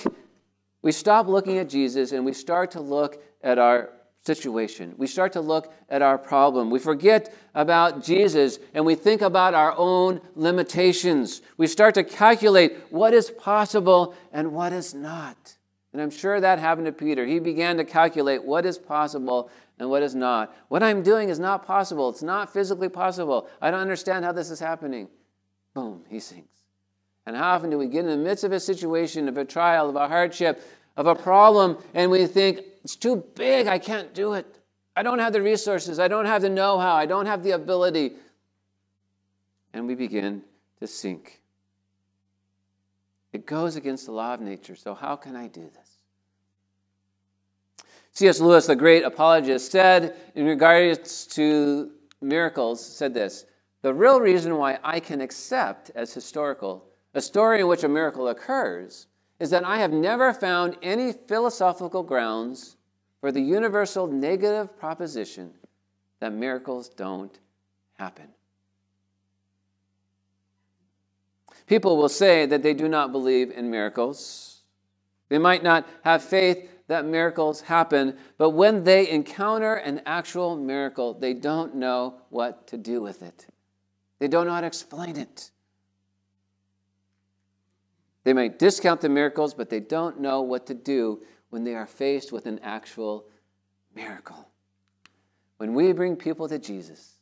we 0.82 0.92
stop 0.92 1.28
looking 1.28 1.58
at 1.58 1.70
Jesus 1.70 2.12
and 2.12 2.26
we 2.26 2.34
start 2.34 2.72
to 2.72 2.82
look 2.82 3.22
at 3.42 3.58
our 3.58 3.90
situation. 4.28 4.94
We 4.98 5.08
start 5.08 5.34
to 5.34 5.42
look 5.42 5.74
at 5.90 6.02
our 6.02 6.18
problem. 6.18 6.70
We 6.70 6.80
forget 6.80 7.34
about 7.56 8.04
Jesus 8.04 8.60
and 8.74 8.86
we 8.86 8.94
think 8.94 9.22
about 9.22 9.54
our 9.54 9.74
own 9.76 10.22
limitations. 10.36 11.42
We 11.58 11.66
start 11.66 11.96
to 11.96 12.04
calculate 12.04 12.78
what 12.92 13.14
is 13.14 13.32
possible 13.32 14.14
and 14.32 14.52
what 14.52 14.74
is 14.74 14.94
not. 14.94 15.57
And 15.98 16.04
I'm 16.04 16.12
sure 16.12 16.40
that 16.40 16.60
happened 16.60 16.86
to 16.86 16.92
Peter. 16.92 17.26
He 17.26 17.40
began 17.40 17.78
to 17.78 17.84
calculate 17.84 18.44
what 18.44 18.68
is 18.68 18.78
possible 18.78 19.50
and 19.80 19.90
what 19.90 20.04
is 20.04 20.14
not. 20.14 20.56
What 20.68 20.84
I'm 20.84 21.02
doing 21.02 21.30
is 21.30 21.40
not 21.40 21.66
possible. 21.66 22.08
It's 22.10 22.22
not 22.22 22.54
physically 22.54 22.88
possible. 22.88 23.50
I 23.60 23.72
don't 23.72 23.80
understand 23.80 24.24
how 24.24 24.32
this 24.32 24.52
is 24.52 24.60
happening 24.60 25.08
boom, 25.74 26.04
he 26.08 26.20
sinks. 26.20 26.60
And 27.26 27.36
how 27.36 27.56
often 27.56 27.72
do 27.72 27.80
we 27.80 27.88
get 27.88 28.06
in 28.06 28.12
the 28.12 28.18
midst 28.18 28.44
of 28.44 28.52
a 28.52 28.60
situation, 28.60 29.28
of 29.28 29.38
a 29.38 29.46
trial, 29.46 29.90
of 29.90 29.96
a 29.96 30.08
hardship, 30.08 30.62
of 30.96 31.08
a 31.08 31.16
problem, 31.16 31.80
and 31.96 32.12
we 32.12 32.28
think, 32.28 32.62
it's 32.84 32.96
too 32.96 33.24
big, 33.34 33.66
I 33.66 33.80
can't 33.80 34.14
do 34.14 34.34
it. 34.34 34.60
I 34.96 35.02
don't 35.02 35.18
have 35.18 35.34
the 35.34 35.42
resources, 35.42 35.98
I 35.98 36.08
don't 36.08 36.26
have 36.26 36.44
the 36.44 36.50
know 36.50 36.78
how, 36.78 36.94
I 36.94 37.08
don't 37.08 37.26
have 37.26 37.42
the 37.42 37.52
ability. 37.52 38.14
And 39.74 39.88
we 39.88 39.96
begin 39.96 40.44
to 40.80 40.86
sink. 40.86 41.42
It 43.34 43.46
goes 43.46 43.76
against 43.76 44.08
the 44.08 44.14
law 44.14 44.34
of 44.34 44.42
nature. 44.42 44.76
So, 44.76 44.96
how 44.96 45.16
can 45.16 45.36
I 45.36 45.48
do 45.48 45.62
this? 45.62 45.87
C.S. 48.18 48.40
Lewis, 48.40 48.66
the 48.66 48.76
great 48.76 49.04
apologist, 49.04 49.72
said 49.72 50.16
in 50.34 50.48
regards 50.48 51.28
to 51.28 51.92
miracles, 52.20 52.84
said 52.84 53.14
this 53.14 53.46
The 53.84 53.94
real 53.94 54.20
reason 54.20 54.58
why 54.58 54.80
I 54.84 55.00
can 55.00 55.22
accept 55.22 55.92
as 55.94 56.16
historical 56.16 56.84
a 57.14 57.22
story 57.22 57.60
in 57.60 57.68
which 57.68 57.84
a 57.84 57.88
miracle 57.88 58.28
occurs 58.30 59.06
is 59.40 59.52
that 59.52 59.64
I 59.64 59.78
have 59.78 59.94
never 59.94 60.34
found 60.34 60.78
any 60.82 61.14
philosophical 61.14 62.02
grounds 62.02 62.78
for 63.22 63.32
the 63.32 63.40
universal 63.40 64.08
negative 64.08 64.76
proposition 64.80 65.54
that 66.20 66.34
miracles 66.34 66.90
don't 66.90 67.38
happen. 68.00 68.30
People 71.68 71.98
will 71.98 72.10
say 72.10 72.48
that 72.48 72.64
they 72.64 72.74
do 72.74 72.90
not 72.90 73.12
believe 73.12 73.52
in 73.52 73.70
miracles. 73.70 74.62
They 75.30 75.38
might 75.38 75.62
not 75.62 75.88
have 76.04 76.24
faith 76.24 76.68
that 76.88 77.06
miracles 77.06 77.62
happen, 77.62 78.18
but 78.38 78.52
when 78.52 78.84
they 78.84 79.10
encounter 79.10 79.76
an 79.76 80.02
actual 80.06 80.56
miracle, 80.56 81.14
they 81.14 81.34
don't 81.34 81.76
know 81.76 82.22
what 82.30 82.68
to 82.68 82.78
do 82.78 83.02
with 83.02 83.22
it. 83.22 83.48
They 84.20 84.28
don't 84.28 84.48
know 84.48 84.54
how 84.54 84.62
to 84.62 84.68
explain 84.68 85.18
it. 85.18 85.52
They 88.24 88.34
might 88.34 88.60
discount 88.60 89.02
the 89.02 89.10
miracles, 89.10 89.54
but 89.54 89.70
they 89.70 89.80
don't 89.80 90.20
know 90.20 90.42
what 90.42 90.66
to 90.68 90.74
do 90.74 91.22
when 91.50 91.64
they 91.64 91.76
are 91.76 91.88
faced 91.88 92.32
with 92.32 92.46
an 92.46 92.60
actual 92.64 93.26
miracle. 93.96 94.50
When 95.58 95.74
we 95.74 95.92
bring 95.92 96.16
people 96.16 96.48
to 96.50 96.60
Jesus, 96.60 97.16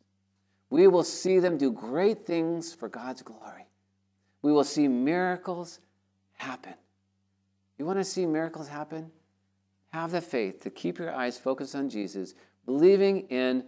we 0.70 0.88
will 0.88 1.04
see 1.04 1.40
them 1.40 1.58
do 1.58 1.72
great 1.72 2.26
things 2.26 2.74
for 2.74 2.90
God's 2.90 3.22
glory. 3.22 3.68
We 4.42 4.52
will 4.52 4.64
see 4.64 4.88
miracles 4.88 5.80
happen. 6.34 6.74
You 7.78 7.86
want 7.86 8.00
to 8.00 8.04
see 8.04 8.26
miracles 8.26 8.68
happen? 8.68 9.12
Have 9.96 10.12
the 10.12 10.20
faith 10.20 10.62
to 10.64 10.70
keep 10.70 10.98
your 11.00 11.16
eyes 11.16 11.38
focused 11.38 11.74
on 11.74 11.88
Jesus, 11.88 12.34
believing 12.66 13.30
in 13.30 13.64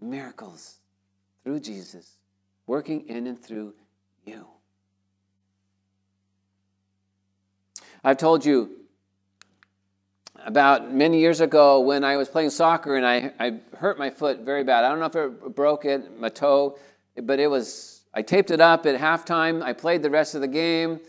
miracles 0.00 0.76
through 1.42 1.58
Jesus, 1.58 2.18
working 2.68 3.00
in 3.08 3.26
and 3.26 3.36
through 3.36 3.74
you. 4.24 4.46
I've 8.04 8.16
told 8.16 8.44
you 8.44 8.70
about 10.46 10.94
many 10.94 11.18
years 11.18 11.40
ago 11.40 11.80
when 11.80 12.04
I 12.04 12.16
was 12.16 12.28
playing 12.28 12.50
soccer 12.50 12.94
and 12.94 13.04
I, 13.04 13.32
I 13.40 13.58
hurt 13.76 13.98
my 13.98 14.10
foot 14.10 14.42
very 14.42 14.62
bad. 14.62 14.84
I 14.84 14.88
don't 14.88 15.00
know 15.00 15.06
if 15.06 15.16
it 15.16 15.56
broke 15.56 15.84
it, 15.84 16.20
my 16.20 16.28
toe, 16.28 16.78
but 17.20 17.40
it 17.40 17.48
was, 17.48 18.02
I 18.14 18.22
taped 18.22 18.52
it 18.52 18.60
up 18.60 18.86
at 18.86 18.94
halftime. 19.00 19.64
I 19.64 19.72
played 19.72 20.04
the 20.04 20.10
rest 20.10 20.36
of 20.36 20.42
the 20.42 20.46
game. 20.46 21.00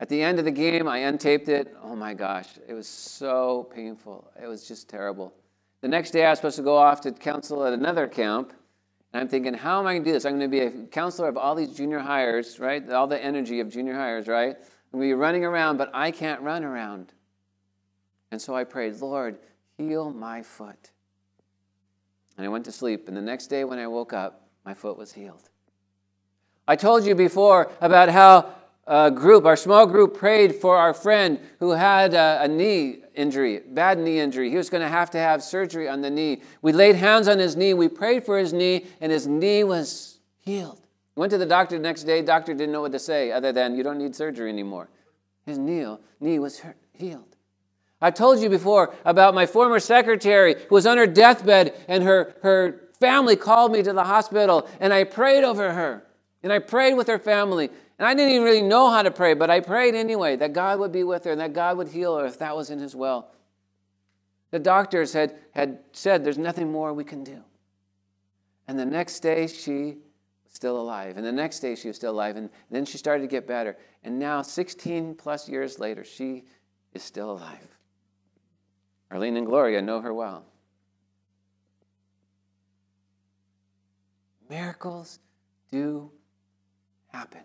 At 0.00 0.08
the 0.08 0.22
end 0.22 0.38
of 0.38 0.44
the 0.44 0.52
game, 0.52 0.86
I 0.86 1.00
untaped 1.00 1.48
it. 1.48 1.74
Oh 1.82 1.96
my 1.96 2.14
gosh, 2.14 2.46
it 2.68 2.72
was 2.72 2.86
so 2.86 3.68
painful. 3.74 4.30
It 4.40 4.46
was 4.46 4.66
just 4.66 4.88
terrible. 4.88 5.34
The 5.80 5.88
next 5.88 6.12
day, 6.12 6.24
I 6.24 6.30
was 6.30 6.38
supposed 6.38 6.56
to 6.56 6.62
go 6.62 6.76
off 6.76 7.00
to 7.02 7.12
counsel 7.12 7.64
at 7.64 7.72
another 7.72 8.06
camp. 8.06 8.52
And 9.12 9.22
I'm 9.22 9.28
thinking, 9.28 9.54
how 9.54 9.80
am 9.80 9.86
I 9.86 9.94
going 9.94 10.04
to 10.04 10.10
do 10.10 10.12
this? 10.12 10.24
I'm 10.24 10.38
going 10.38 10.42
to 10.42 10.48
be 10.48 10.60
a 10.60 10.86
counselor 10.86 11.28
of 11.28 11.36
all 11.36 11.54
these 11.54 11.74
junior 11.74 11.98
hires, 11.98 12.60
right? 12.60 12.88
All 12.90 13.06
the 13.06 13.22
energy 13.22 13.60
of 13.60 13.70
junior 13.70 13.94
hires, 13.94 14.28
right? 14.28 14.56
I'm 14.56 14.98
going 14.98 15.08
to 15.08 15.14
be 15.14 15.20
running 15.20 15.44
around, 15.44 15.78
but 15.78 15.90
I 15.94 16.10
can't 16.10 16.40
run 16.42 16.62
around. 16.62 17.12
And 18.30 18.40
so 18.40 18.54
I 18.54 18.64
prayed, 18.64 18.96
Lord, 18.96 19.38
heal 19.78 20.10
my 20.10 20.42
foot. 20.42 20.90
And 22.36 22.44
I 22.44 22.48
went 22.48 22.64
to 22.66 22.72
sleep. 22.72 23.08
And 23.08 23.16
the 23.16 23.22
next 23.22 23.46
day 23.46 23.64
when 23.64 23.78
I 23.78 23.86
woke 23.86 24.12
up, 24.12 24.48
my 24.64 24.74
foot 24.74 24.98
was 24.98 25.12
healed. 25.12 25.48
I 26.66 26.76
told 26.76 27.06
you 27.06 27.14
before 27.14 27.72
about 27.80 28.10
how 28.10 28.54
a 28.88 29.10
group, 29.10 29.44
our 29.44 29.56
small 29.56 29.86
group, 29.86 30.16
prayed 30.16 30.54
for 30.54 30.76
our 30.76 30.94
friend 30.94 31.38
who 31.60 31.70
had 31.70 32.14
a, 32.14 32.40
a 32.42 32.48
knee 32.48 33.02
injury, 33.14 33.60
bad 33.60 33.98
knee 33.98 34.18
injury. 34.18 34.48
He 34.50 34.56
was 34.56 34.70
going 34.70 34.82
to 34.82 34.88
have 34.88 35.10
to 35.10 35.18
have 35.18 35.42
surgery 35.42 35.88
on 35.88 36.00
the 36.00 36.10
knee. 36.10 36.40
We 36.62 36.72
laid 36.72 36.96
hands 36.96 37.28
on 37.28 37.38
his 37.38 37.54
knee, 37.54 37.74
we 37.74 37.88
prayed 37.88 38.24
for 38.24 38.38
his 38.38 38.52
knee, 38.52 38.86
and 39.00 39.12
his 39.12 39.26
knee 39.26 39.62
was 39.62 40.18
healed. 40.40 40.80
Went 41.16 41.30
to 41.32 41.38
the 41.38 41.46
doctor 41.46 41.76
the 41.76 41.82
next 41.82 42.04
day. 42.04 42.22
Doctor 42.22 42.54
didn't 42.54 42.72
know 42.72 42.80
what 42.80 42.92
to 42.92 42.98
say 42.98 43.30
other 43.30 43.52
than 43.52 43.76
you 43.76 43.82
don't 43.82 43.98
need 43.98 44.16
surgery 44.16 44.48
anymore. 44.48 44.88
His 45.44 45.58
knee, 45.58 45.96
knee 46.20 46.38
was 46.38 46.62
healed. 46.92 47.36
I 48.00 48.10
told 48.10 48.38
you 48.38 48.48
before 48.48 48.94
about 49.04 49.34
my 49.34 49.44
former 49.44 49.80
secretary 49.80 50.54
who 50.68 50.74
was 50.74 50.86
on 50.86 50.96
her 50.96 51.06
deathbed 51.06 51.74
and 51.88 52.04
her, 52.04 52.36
her 52.42 52.88
family 53.00 53.34
called 53.36 53.72
me 53.72 53.82
to 53.82 53.92
the 53.92 54.04
hospital 54.04 54.68
and 54.80 54.92
I 54.92 55.04
prayed 55.04 55.44
over 55.44 55.72
her. 55.72 56.04
And 56.42 56.52
I 56.52 56.60
prayed 56.60 56.94
with 56.94 57.08
her 57.08 57.18
family. 57.18 57.70
And 57.98 58.06
I 58.06 58.14
didn't 58.14 58.32
even 58.32 58.44
really 58.44 58.62
know 58.62 58.90
how 58.90 59.02
to 59.02 59.10
pray, 59.10 59.34
but 59.34 59.50
I 59.50 59.60
prayed 59.60 59.94
anyway 59.94 60.36
that 60.36 60.52
God 60.52 60.78
would 60.78 60.92
be 60.92 61.02
with 61.02 61.24
her 61.24 61.32
and 61.32 61.40
that 61.40 61.52
God 61.52 61.76
would 61.76 61.88
heal 61.88 62.16
her 62.16 62.26
if 62.26 62.38
that 62.38 62.56
was 62.56 62.70
in 62.70 62.78
his 62.78 62.94
will. 62.94 63.26
The 64.50 64.58
doctors 64.58 65.12
had, 65.12 65.36
had 65.50 65.80
said 65.92 66.24
there's 66.24 66.38
nothing 66.38 66.70
more 66.70 66.92
we 66.92 67.04
can 67.04 67.24
do. 67.24 67.42
And 68.68 68.78
the 68.78 68.86
next 68.86 69.20
day 69.20 69.46
she 69.46 69.96
was 70.44 70.52
still 70.52 70.80
alive. 70.80 71.16
And 71.16 71.26
the 71.26 71.32
next 71.32 71.60
day 71.60 71.74
she 71.74 71.88
was 71.88 71.96
still 71.96 72.12
alive. 72.12 72.36
And 72.36 72.50
then 72.70 72.84
she 72.84 72.98
started 72.98 73.22
to 73.22 73.28
get 73.28 73.46
better. 73.46 73.76
And 74.04 74.18
now, 74.18 74.42
16 74.42 75.16
plus 75.16 75.48
years 75.48 75.78
later, 75.78 76.04
she 76.04 76.44
is 76.94 77.02
still 77.02 77.32
alive. 77.32 77.76
Arlene 79.10 79.36
and 79.36 79.46
Gloria 79.46 79.82
know 79.82 80.00
her 80.00 80.14
well. 80.14 80.44
Miracles 84.48 85.18
do 85.70 86.10
happen. 87.08 87.42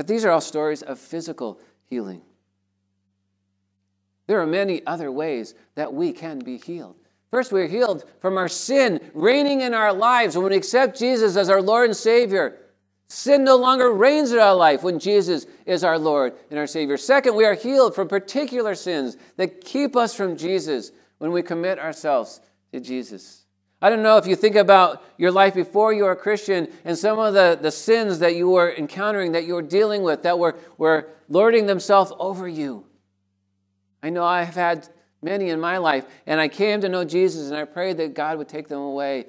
But 0.00 0.06
these 0.06 0.24
are 0.24 0.30
all 0.30 0.40
stories 0.40 0.80
of 0.80 0.98
physical 0.98 1.60
healing. 1.84 2.22
There 4.28 4.40
are 4.40 4.46
many 4.46 4.80
other 4.86 5.12
ways 5.12 5.54
that 5.74 5.92
we 5.92 6.14
can 6.14 6.38
be 6.38 6.56
healed. 6.56 6.96
First, 7.30 7.52
we're 7.52 7.68
healed 7.68 8.06
from 8.18 8.38
our 8.38 8.48
sin 8.48 9.10
reigning 9.12 9.60
in 9.60 9.74
our 9.74 9.92
lives 9.92 10.38
when 10.38 10.48
we 10.48 10.56
accept 10.56 10.98
Jesus 10.98 11.36
as 11.36 11.50
our 11.50 11.60
Lord 11.60 11.90
and 11.90 11.94
Savior. 11.94 12.56
Sin 13.08 13.44
no 13.44 13.56
longer 13.56 13.92
reigns 13.92 14.32
in 14.32 14.38
our 14.38 14.54
life 14.54 14.82
when 14.82 15.00
Jesus 15.00 15.44
is 15.66 15.84
our 15.84 15.98
Lord 15.98 16.32
and 16.48 16.58
our 16.58 16.66
Savior. 16.66 16.96
Second, 16.96 17.34
we 17.34 17.44
are 17.44 17.52
healed 17.52 17.94
from 17.94 18.08
particular 18.08 18.74
sins 18.74 19.18
that 19.36 19.62
keep 19.62 19.96
us 19.96 20.14
from 20.14 20.34
Jesus 20.34 20.92
when 21.18 21.30
we 21.30 21.42
commit 21.42 21.78
ourselves 21.78 22.40
to 22.72 22.80
Jesus. 22.80 23.39
I 23.82 23.88
don't 23.88 24.02
know 24.02 24.18
if 24.18 24.26
you 24.26 24.36
think 24.36 24.56
about 24.56 25.02
your 25.16 25.30
life 25.30 25.54
before 25.54 25.92
you 25.92 26.04
were 26.04 26.12
a 26.12 26.16
Christian 26.16 26.68
and 26.84 26.98
some 26.98 27.18
of 27.18 27.32
the, 27.32 27.58
the 27.60 27.70
sins 27.70 28.18
that 28.18 28.36
you 28.36 28.50
were 28.50 28.74
encountering, 28.74 29.32
that 29.32 29.44
you 29.44 29.54
were 29.54 29.62
dealing 29.62 30.02
with, 30.02 30.22
that 30.22 30.38
were, 30.38 30.58
were 30.76 31.08
lording 31.28 31.66
themselves 31.66 32.12
over 32.18 32.46
you. 32.46 32.84
I 34.02 34.10
know 34.10 34.24
I 34.24 34.42
have 34.42 34.54
had 34.54 34.88
many 35.22 35.48
in 35.48 35.60
my 35.60 35.78
life, 35.78 36.04
and 36.26 36.40
I 36.40 36.48
came 36.48 36.80
to 36.82 36.88
know 36.88 37.04
Jesus 37.04 37.48
and 37.48 37.56
I 37.56 37.64
prayed 37.64 37.96
that 37.98 38.14
God 38.14 38.38
would 38.38 38.48
take 38.48 38.68
them 38.68 38.80
away, 38.80 39.26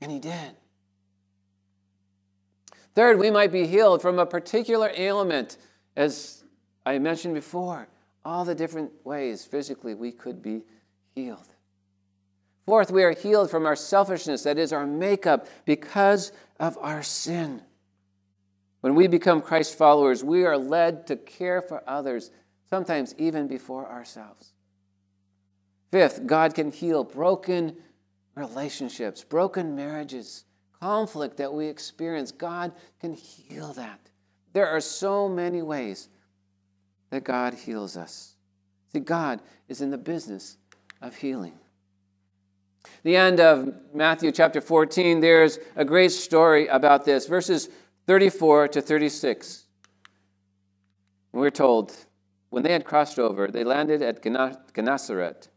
and 0.00 0.10
He 0.10 0.18
did. 0.18 0.52
Third, 2.94 3.18
we 3.18 3.30
might 3.30 3.50
be 3.50 3.66
healed 3.66 4.02
from 4.02 4.18
a 4.18 4.26
particular 4.26 4.90
ailment, 4.96 5.56
as 5.96 6.44
I 6.86 6.98
mentioned 6.98 7.34
before, 7.34 7.88
all 8.24 8.44
the 8.44 8.54
different 8.54 8.92
ways 9.04 9.44
physically 9.44 9.94
we 9.94 10.12
could 10.12 10.42
be 10.42 10.62
healed. 11.14 11.53
Fourth, 12.66 12.90
we 12.90 13.04
are 13.04 13.14
healed 13.14 13.50
from 13.50 13.66
our 13.66 13.76
selfishness, 13.76 14.42
that 14.44 14.58
is, 14.58 14.72
our 14.72 14.86
makeup, 14.86 15.46
because 15.64 16.32
of 16.58 16.78
our 16.80 17.02
sin. 17.02 17.62
When 18.80 18.94
we 18.94 19.06
become 19.06 19.42
Christ 19.42 19.76
followers, 19.76 20.24
we 20.24 20.44
are 20.44 20.56
led 20.56 21.06
to 21.08 21.16
care 21.16 21.60
for 21.60 21.82
others, 21.86 22.30
sometimes 22.70 23.14
even 23.18 23.48
before 23.48 23.90
ourselves. 23.90 24.52
Fifth, 25.90 26.26
God 26.26 26.54
can 26.54 26.72
heal 26.72 27.04
broken 27.04 27.76
relationships, 28.34 29.22
broken 29.22 29.76
marriages, 29.76 30.44
conflict 30.80 31.36
that 31.36 31.52
we 31.52 31.66
experience, 31.66 32.32
God 32.32 32.72
can 33.00 33.14
heal 33.14 33.72
that. 33.74 34.00
There 34.52 34.68
are 34.68 34.80
so 34.80 35.28
many 35.28 35.62
ways 35.62 36.08
that 37.10 37.24
God 37.24 37.54
heals 37.54 37.96
us. 37.96 38.34
See, 38.92 39.00
God 39.00 39.40
is 39.68 39.80
in 39.80 39.90
the 39.90 39.98
business 39.98 40.56
of 41.00 41.14
healing. 41.16 41.58
The 43.04 43.16
end 43.16 43.38
of 43.38 43.70
Matthew 43.92 44.32
chapter 44.32 44.62
14, 44.62 45.20
there's 45.20 45.58
a 45.76 45.84
great 45.84 46.10
story 46.10 46.66
about 46.68 47.04
this. 47.04 47.26
Verses 47.26 47.68
34 48.06 48.68
to 48.68 48.80
36. 48.80 49.64
We're 51.32 51.50
told, 51.50 51.94
when 52.48 52.62
they 52.62 52.72
had 52.72 52.86
crossed 52.86 53.18
over, 53.18 53.48
they 53.48 53.62
landed 53.62 54.00
at 54.00 54.22
Gennesaret. 54.22 55.48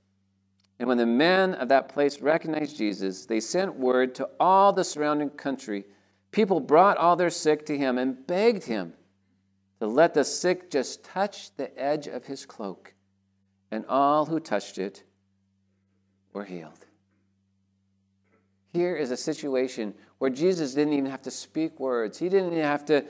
And 0.78 0.90
when 0.90 0.98
the 0.98 1.06
men 1.06 1.54
of 1.54 1.70
that 1.70 1.88
place 1.88 2.22
recognized 2.22 2.76
Jesus, 2.76 3.26
they 3.26 3.40
sent 3.40 3.78
word 3.78 4.14
to 4.16 4.30
all 4.42 4.74
the 4.74 4.84
surrounding 4.84 5.30
country. 5.30 5.86
People 6.32 6.60
brought 6.60 6.98
all 6.98 7.16
their 7.16 7.30
sick 7.30 7.66
to 7.68 7.78
him 7.78 7.98
and 7.98 8.28
begged 8.28 8.66
him 8.66 8.94
to 9.80 9.88
let 9.88 10.14
the 10.14 10.26
sick 10.26 10.70
just 10.70 11.02
touch 11.02 11.56
the 11.56 11.80
edge 11.82 12.08
of 12.08 12.26
his 12.26 12.46
cloak. 12.46 12.94
And 13.72 13.86
all 13.86 14.26
who 14.26 14.42
touched 14.42 14.78
it 14.78 15.04
were 16.34 16.46
healed. 16.46 16.87
Here 18.78 18.96
is 18.96 19.12
a 19.12 19.18
situation 19.18 19.94
where 20.20 20.30
Jesus 20.30 20.74
didn't 20.74 20.94
even 20.94 21.10
have 21.10 21.24
to 21.24 21.32
speak 21.32 21.80
words, 21.80 22.18
he 22.18 22.30
didn't 22.30 22.54
even 22.54 22.64
have 22.64 22.86
to 22.86 23.04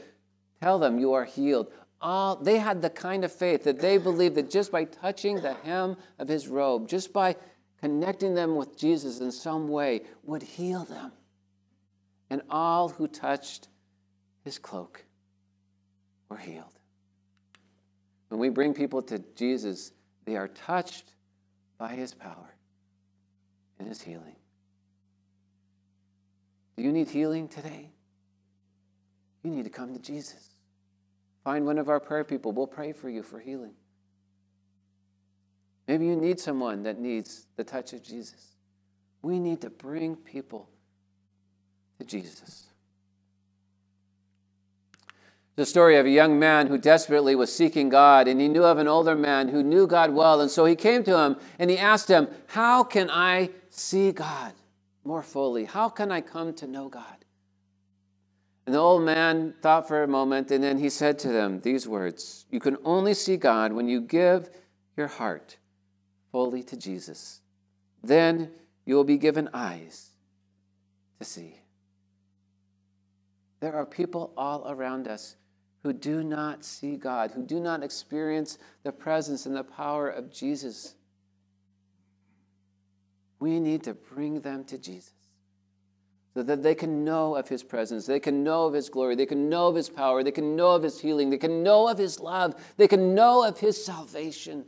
Tell 0.62 0.80
them 0.80 1.00
you 1.00 1.14
are 1.14 1.26
healed. 1.26 1.72
All, 2.02 2.36
they 2.36 2.58
had 2.58 2.82
the 2.82 2.90
kind 2.90 3.24
of 3.24 3.32
faith 3.32 3.64
that 3.64 3.80
they 3.80 3.98
believed 3.98 4.36
that 4.36 4.50
just 4.50 4.72
by 4.72 4.86
touching 4.86 5.42
the 5.42 5.54
hem 5.54 5.98
of 6.20 6.28
his 6.28 6.48
robe, 6.48 6.88
just 6.88 7.12
by 7.12 7.36
connecting 7.82 8.36
them 8.36 8.56
with 8.56 8.78
Jesus 8.78 9.20
in 9.20 9.32
some 9.32 9.68
way, 9.68 10.02
would 10.24 10.44
heal 10.44 10.84
them. 10.86 11.12
And 12.30 12.42
all 12.50 12.90
who 12.90 13.08
touched 13.08 13.68
his 14.44 14.60
cloak 14.60 15.06
were 16.30 16.38
healed. 16.38 16.66
When 18.30 18.40
we 18.40 18.50
bring 18.50 18.74
people 18.74 19.02
to 19.04 19.20
Jesus, 19.36 19.92
they 20.26 20.36
are 20.36 20.50
touched 20.50 21.14
by 21.78 21.94
his 21.94 22.14
power 22.14 22.54
and 23.80 23.88
his 23.88 24.02
healing. 24.02 24.36
Do 26.78 26.84
you 26.84 26.92
need 26.92 27.10
healing 27.10 27.48
today? 27.48 27.90
You 29.44 29.52
need 29.52 29.64
to 29.64 29.70
come 29.70 29.94
to 29.94 30.00
Jesus. 30.00 30.50
Find 31.44 31.66
one 31.66 31.80
of 31.80 31.90
our 31.90 32.00
prayer 32.00 32.24
people. 32.24 32.52
We'll 32.52 32.68
pray 32.68 32.94
for 32.94 33.10
you 33.10 33.24
for 33.24 33.40
healing. 33.40 33.74
Maybe 35.88 36.06
you 36.06 36.16
need 36.16 36.40
someone 36.40 36.84
that 36.84 37.00
needs 37.00 37.48
the 37.56 37.64
touch 37.64 37.94
of 37.94 38.04
Jesus. 38.04 38.58
We 39.22 39.40
need 39.40 39.62
to 39.62 39.70
bring 39.70 40.16
people 40.16 40.70
to 41.98 42.06
Jesus. 42.06 42.66
The 45.56 45.66
story 45.66 45.98
of 45.98 46.06
a 46.06 46.10
young 46.12 46.38
man 46.38 46.68
who 46.68 46.78
desperately 46.78 47.34
was 47.34 47.52
seeking 47.52 47.90
God, 47.90 48.28
and 48.28 48.40
he 48.40 48.48
knew 48.48 48.64
of 48.64 48.78
an 48.78 48.88
older 48.88 49.16
man 49.16 49.48
who 49.48 49.64
knew 49.64 49.88
God 49.88 50.12
well. 50.12 50.40
And 50.40 50.52
so 50.52 50.66
he 50.66 50.76
came 50.76 51.04
to 51.06 51.18
him 51.18 51.38
and 51.58 51.72
he 51.72 51.78
asked 51.80 52.10
him, 52.10 52.28
How 52.48 52.84
can 52.84 53.10
I 53.10 53.50
see 53.72 54.12
God 54.12 54.54
more 55.08 55.24
fully? 55.24 55.64
How 55.64 55.90
can 55.90 56.12
I 56.12 56.22
come 56.22 56.54
to 56.56 56.68
know 56.68 56.90
God? 56.90 57.26
And 58.66 58.76
the 58.76 58.80
old 58.80 59.04
man 59.04 59.54
thought 59.62 59.88
for 59.88 60.04
a 60.04 60.08
moment, 60.08 60.52
and 60.52 60.62
then 60.62 60.78
he 60.78 60.90
said 60.90 61.18
to 61.20 61.30
them 61.30 61.62
these 61.62 61.88
words 61.88 62.46
You 62.52 62.60
can 62.60 62.78
only 62.84 63.14
see 63.14 63.38
God 63.38 63.72
when 63.72 63.88
you 63.88 64.02
give 64.02 64.50
your 64.98 65.08
heart 65.08 65.58
fully 66.34 66.62
to 66.64 66.76
Jesus. 66.76 67.40
Then 68.04 68.52
you 68.86 68.96
will 68.96 69.06
be 69.06 69.18
given 69.18 69.50
eyes 69.54 70.10
to 71.20 71.26
see. 71.26 71.62
There 73.62 73.74
are 73.74 73.86
people 73.86 74.34
all 74.36 74.70
around 74.70 75.08
us 75.08 75.38
who 75.84 75.94
do 75.94 76.22
not 76.22 76.66
see 76.66 76.98
God, 76.98 77.32
who 77.32 77.44
do 77.44 77.62
not 77.62 77.84
experience 77.84 78.58
the 78.84 78.92
presence 78.92 79.46
and 79.46 79.56
the 79.56 79.64
power 79.64 80.10
of 80.10 80.32
Jesus. 80.32 80.96
We 83.40 83.60
need 83.60 83.84
to 83.84 83.94
bring 83.94 84.42
them 84.42 84.64
to 84.66 84.78
Jesus 84.78 85.14
so 86.34 86.44
that 86.44 86.62
they 86.62 86.76
can 86.76 87.04
know 87.04 87.36
of 87.36 87.48
his 87.48 87.64
presence, 87.64 88.06
they 88.06 88.20
can 88.20 88.44
know 88.44 88.68
of 88.68 88.74
his 88.74 88.90
glory, 88.90 89.16
they 89.16 89.26
can 89.26 89.50
know 89.50 89.68
of 89.68 89.76
his 89.76 89.90
power, 89.90 90.22
they 90.22 90.32
can 90.32 90.56
know 90.56 90.76
of 90.76 90.84
his 90.84 91.00
healing, 91.00 91.32
they 91.32 91.38
can 91.38 91.64
know 91.64 91.88
of 91.88 91.98
his 91.98 92.20
love, 92.20 92.54
they 92.78 92.88
can 92.88 93.16
know 93.16 93.44
of 93.44 93.60
his 93.60 93.84
salvation. 93.84 94.66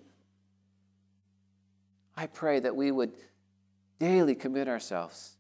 I 2.18 2.26
pray 2.26 2.60
that 2.60 2.76
we 2.76 2.92
would 2.92 3.14
daily 4.00 4.34
commit 4.34 4.68
ourselves 4.68 5.38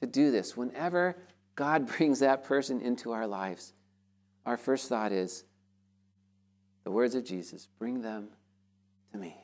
to 0.00 0.06
do 0.06 0.30
this 0.32 0.56
whenever 0.56 1.16
God 1.54 1.86
brings 1.96 2.18
that 2.18 2.44
person 2.44 2.80
into 2.80 3.12
our 3.12 3.26
lives. 3.26 3.72
Our 4.44 4.56
first 4.56 4.88
thought 4.88 5.12
is 5.12 5.44
the 6.82 6.90
words 6.90 7.14
of 7.14 7.24
Jesus 7.24 7.68
bring 7.78 8.02
them 8.02 8.28
to 9.12 9.18
me. 9.18 9.36